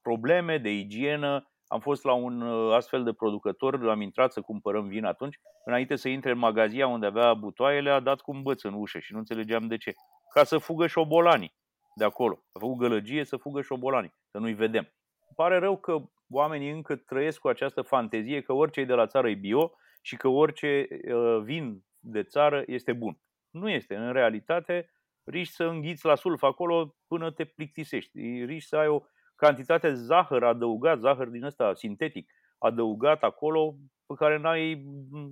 [0.02, 4.88] probleme de igienă am fost la un uh, astfel de producător, am intrat să cumpărăm
[4.88, 5.40] vin atunci.
[5.64, 8.98] Înainte să intre în magazia unde avea butoaiele, a dat cu un băț în ușă
[8.98, 9.92] și nu înțelegeam de ce.
[10.34, 11.54] Ca să fugă șobolanii
[11.94, 12.44] de acolo.
[12.52, 14.92] A făcut gălăgie să fugă șobolanii, să nu-i vedem.
[15.34, 19.28] Pare rău că oamenii încă trăiesc cu această fantezie că orice e de la țară
[19.28, 19.72] e bio
[20.02, 23.18] și că orice uh, vin de țară este bun.
[23.50, 23.96] Nu este.
[23.96, 24.90] În realitate,
[25.24, 28.44] riști să înghiți la sulf acolo până te plictisești.
[28.44, 29.00] Riști să ai o
[29.36, 33.74] cantitate de zahăr adăugat, zahăr din ăsta sintetic, adăugat acolo
[34.06, 34.86] pe care n-ai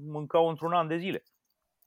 [0.07, 1.23] mâncat într-un an de zile.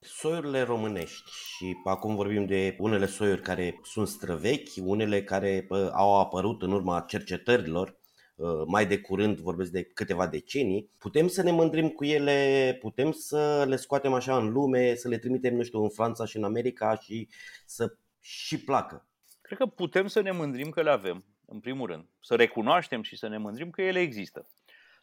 [0.04, 6.62] Soiurile românești și acum vorbim de unele soiuri care sunt străvechi, unele care au apărut
[6.62, 7.96] în urma cercetărilor,
[8.38, 13.12] ă, mai de curând vorbesc de câteva decenii, putem să ne mândrim cu ele, putem
[13.12, 16.44] să le scoatem așa în lume, să le trimitem, nu știu, în Franța și în
[16.44, 17.28] America și
[17.66, 19.06] să și placă.
[19.40, 22.04] Cred că putem să ne mândrim că le avem în primul rând.
[22.20, 24.46] Să recunoaștem și să ne mândrim că ele există.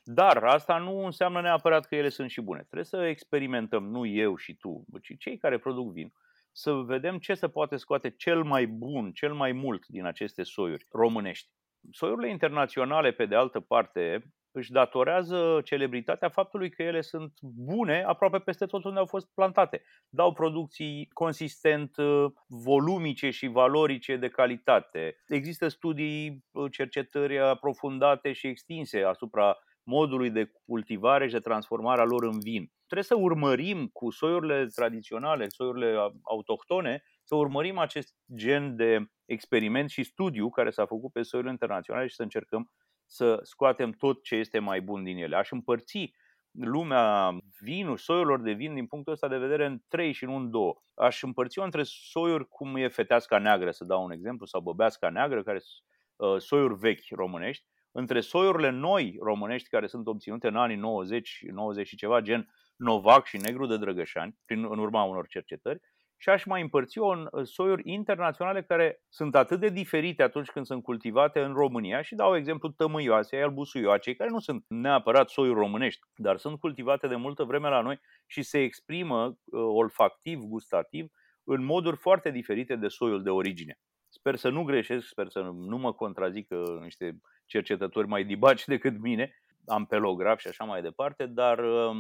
[0.04, 2.60] Dar asta nu înseamnă neapărat că ele sunt și bune.
[2.60, 6.14] Trebuie să experimentăm, nu eu și tu, ci cei care produc vin,
[6.52, 10.86] să vedem ce se poate scoate cel mai bun, cel mai mult din aceste soiuri
[10.92, 11.50] românești.
[11.92, 18.40] Soiurile internaționale, pe de altă parte, își datorează celebritatea faptului că ele sunt bune aproape
[18.40, 19.82] peste tot unde au fost plantate.
[20.10, 25.16] Dau producții consistent uh, volumice și valorice de calitate.
[25.28, 29.58] Există studii, uh, cercetări aprofundate și extinse asupra
[29.90, 32.72] modului de cultivare și de transformare a lor în vin.
[32.86, 40.04] Trebuie să urmărim cu soiurile tradiționale, soiurile autohtone, să urmărim acest gen de experiment și
[40.04, 42.72] studiu care s-a făcut pe soiurile internaționale și să încercăm
[43.06, 45.36] să scoatem tot ce este mai bun din ele.
[45.36, 46.12] Aș împărți
[46.52, 50.52] lumea vinul, soiurilor de vin din punctul ăsta de vedere în trei și nu în
[50.52, 50.82] două.
[50.96, 55.44] Aș împărți-o între soiuri cum e feteasca neagră, să dau un exemplu, sau băbeasca neagră,
[55.44, 55.84] care sunt
[56.16, 61.88] uh, soiuri vechi românești, între soiurile noi românești care sunt obținute în anii 90, 90
[61.88, 65.80] și ceva, gen Novac și Negru de Drăgășani, prin, în urma unor cercetări,
[66.22, 70.66] și aș mai împărți-o în uh, soiuri internaționale care sunt atât de diferite atunci când
[70.66, 76.02] sunt cultivate în România și dau exemplu tămâioase, albusuioacei, care nu sunt neapărat soiuri românești,
[76.16, 81.06] dar sunt cultivate de multă vreme la noi și se exprimă uh, olfactiv, gustativ,
[81.44, 83.80] în moduri foarte diferite de soiul de origine.
[84.10, 87.20] Sper să nu greșesc, sper să nu mă contrazică niște
[87.50, 89.34] cercetători mai dibaci decât mine,
[89.68, 91.98] ampelograf și așa mai departe, dar uh,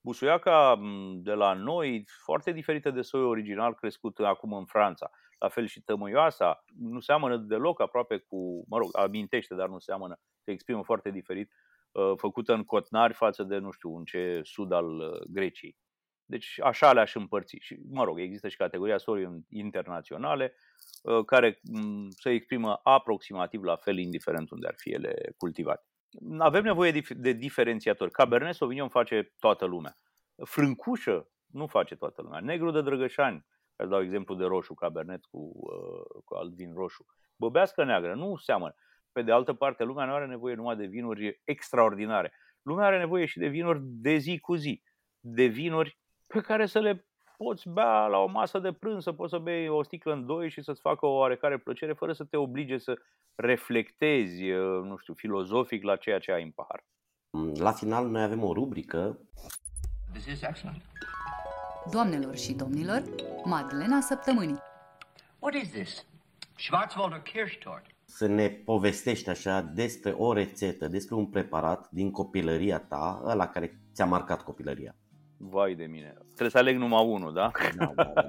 [0.00, 0.80] Busuiaca
[1.14, 5.10] de la noi, foarte diferită de soi original crescut acum în Franța.
[5.38, 10.20] La fel și tămâioasa, nu seamănă deloc aproape cu, mă rog, amintește, dar nu seamănă,
[10.44, 11.52] se exprimă foarte diferit,
[11.94, 15.76] ă, făcută în cotnari față de, nu știu, un ce sud al ă, Greciei.
[16.28, 17.56] Deci așa le-aș împărți.
[17.60, 20.54] Și, mă rog, există și categoria sori internaționale
[21.04, 21.60] ă, care
[22.08, 25.86] se exprimă aproximativ la fel, indiferent unde ar fi ele cultivate
[26.38, 28.10] avem nevoie de diferențiatori.
[28.10, 29.98] Cabernet Sauvignon face toată lumea.
[30.44, 32.40] Frâncușă nu face toată lumea.
[32.40, 36.74] Negru de Drăgășani, ca să dau exemplu de roșu, Cabernet cu, uh, cu alt vin
[36.74, 37.06] roșu.
[37.36, 38.74] Băbească neagră, nu seamănă.
[39.12, 42.32] Pe de altă parte, lumea nu are nevoie numai de vinuri extraordinare.
[42.62, 44.82] Lumea are nevoie și de vinuri de zi cu zi.
[45.20, 45.98] De vinuri
[46.28, 47.04] pe care să le
[47.36, 50.50] poți bea la o masă de prânz, să poți să bei o sticlă în doi
[50.50, 52.98] și să-ți facă o oarecare plăcere, fără să te oblige să
[53.34, 56.84] reflectezi, uh, nu știu, filozofic la ceea ce ai în pahar.
[57.54, 59.18] La final noi avem o rubrică.
[60.12, 60.82] This is excellent.
[61.90, 63.02] Doamnelor și domnilor,
[63.44, 64.58] Madlena Săptămânii.
[65.38, 66.06] What is this?
[66.56, 67.86] Schwarzwälder Kirschtort.
[68.04, 73.80] Să ne povestești așa despre o rețetă, despre un preparat din copilăria ta, la care
[73.92, 74.94] ți-a marcat copilăria.
[75.38, 76.14] Vai de mine.
[76.24, 77.50] Trebuie să aleg numai unul, da?
[77.76, 78.26] Da, da, da.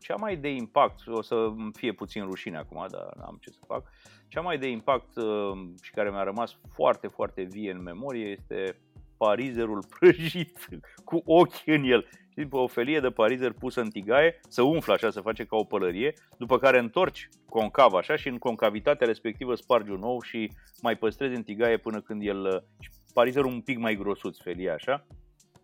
[0.00, 3.86] Cea mai de impact, o să fie puțin rușine acum, dar n-am ce să fac.
[4.28, 5.52] Cea mai de impact uh,
[5.82, 8.76] și care mi-a rămas foarte, foarte vie în memorie este
[9.16, 10.68] parizerul prăjit
[11.04, 12.06] cu ochi în el.
[12.28, 15.56] Și după o felie de parizer pusă în tigaie, să umflă așa, să face ca
[15.56, 20.52] o pălărie, după care întorci concav așa și în concavitatea respectivă spargi un ou și
[20.82, 22.44] mai păstrezi în tigaie până când el...
[22.44, 25.06] Uh, parizerul un pic mai grosuț, felia așa,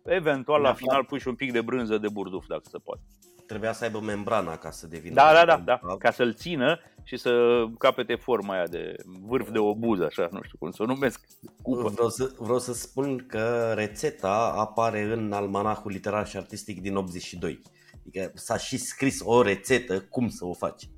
[0.05, 3.01] Eventual, la final, pui și un pic de brânză de burduf, dacă se poate.
[3.47, 5.13] Trebuia să aibă membrana ca să devină...
[5.13, 8.95] Da, da, da, da, ca să-l țină și să capete forma aia de
[9.27, 11.25] vârf de obuz, așa, nu știu cum să o numesc.
[11.61, 11.89] Cupă.
[11.89, 17.61] Vreau să, vreau să spun că rețeta apare în almanahul literar și artistic din 82.
[17.99, 20.89] Adică s-a și scris o rețetă cum să o faci.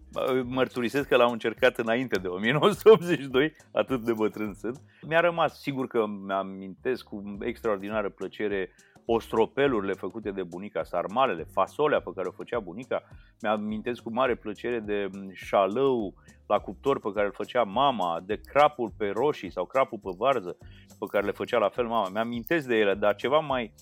[0.44, 4.82] Mărturisesc că l-am încercat înainte de 1982, atât de bătrân sunt.
[5.02, 8.76] Mi-a rămas, sigur că mi-amintesc cu extraordinară plăcere
[9.14, 13.04] ostropelurile făcute de bunica, sarmalele, fasolea pe care o făcea bunica.
[13.42, 16.14] Mi-amintesc cu mare plăcere de șalău
[16.48, 20.58] la cuptor pe care îl făcea mama, de crapul pe roșii sau crapul pe varză
[21.00, 22.10] pe care le făcea la fel mama.
[22.10, 23.74] Mi-amintesc de ele, dar ceva mai,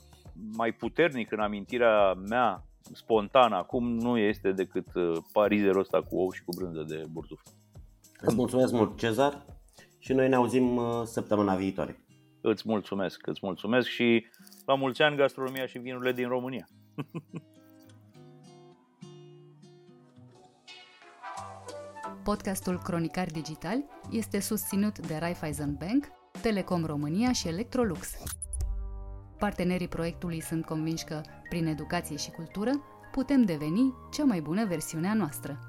[0.55, 6.31] mai puternic în amintirea mea spontană acum nu este decât uh, parizerul ăsta cu ou
[6.31, 7.41] și cu brânză de burtuf.
[8.21, 9.45] Îți mulțumesc mult, Cezar,
[9.99, 12.03] și noi ne auzim uh, săptămâna viitoare.
[12.41, 14.25] Îți mulțumesc, îți mulțumesc și
[14.69, 16.67] la mulți ani gastronomia și vinurile din România.
[22.23, 26.07] Podcastul Cronicar Digital este susținut de Raiffeisen Bank,
[26.41, 28.17] Telecom România și Electrolux.
[29.37, 32.71] Partenerii proiectului sunt convinși că, prin educație și cultură,
[33.11, 35.59] putem deveni cea mai bună versiune a noastră.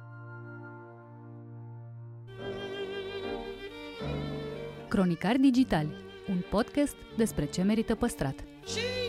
[4.89, 5.87] Cronicar Digital,
[6.29, 8.50] un podcast despre ce merită păstrat.
[8.73, 9.00] Și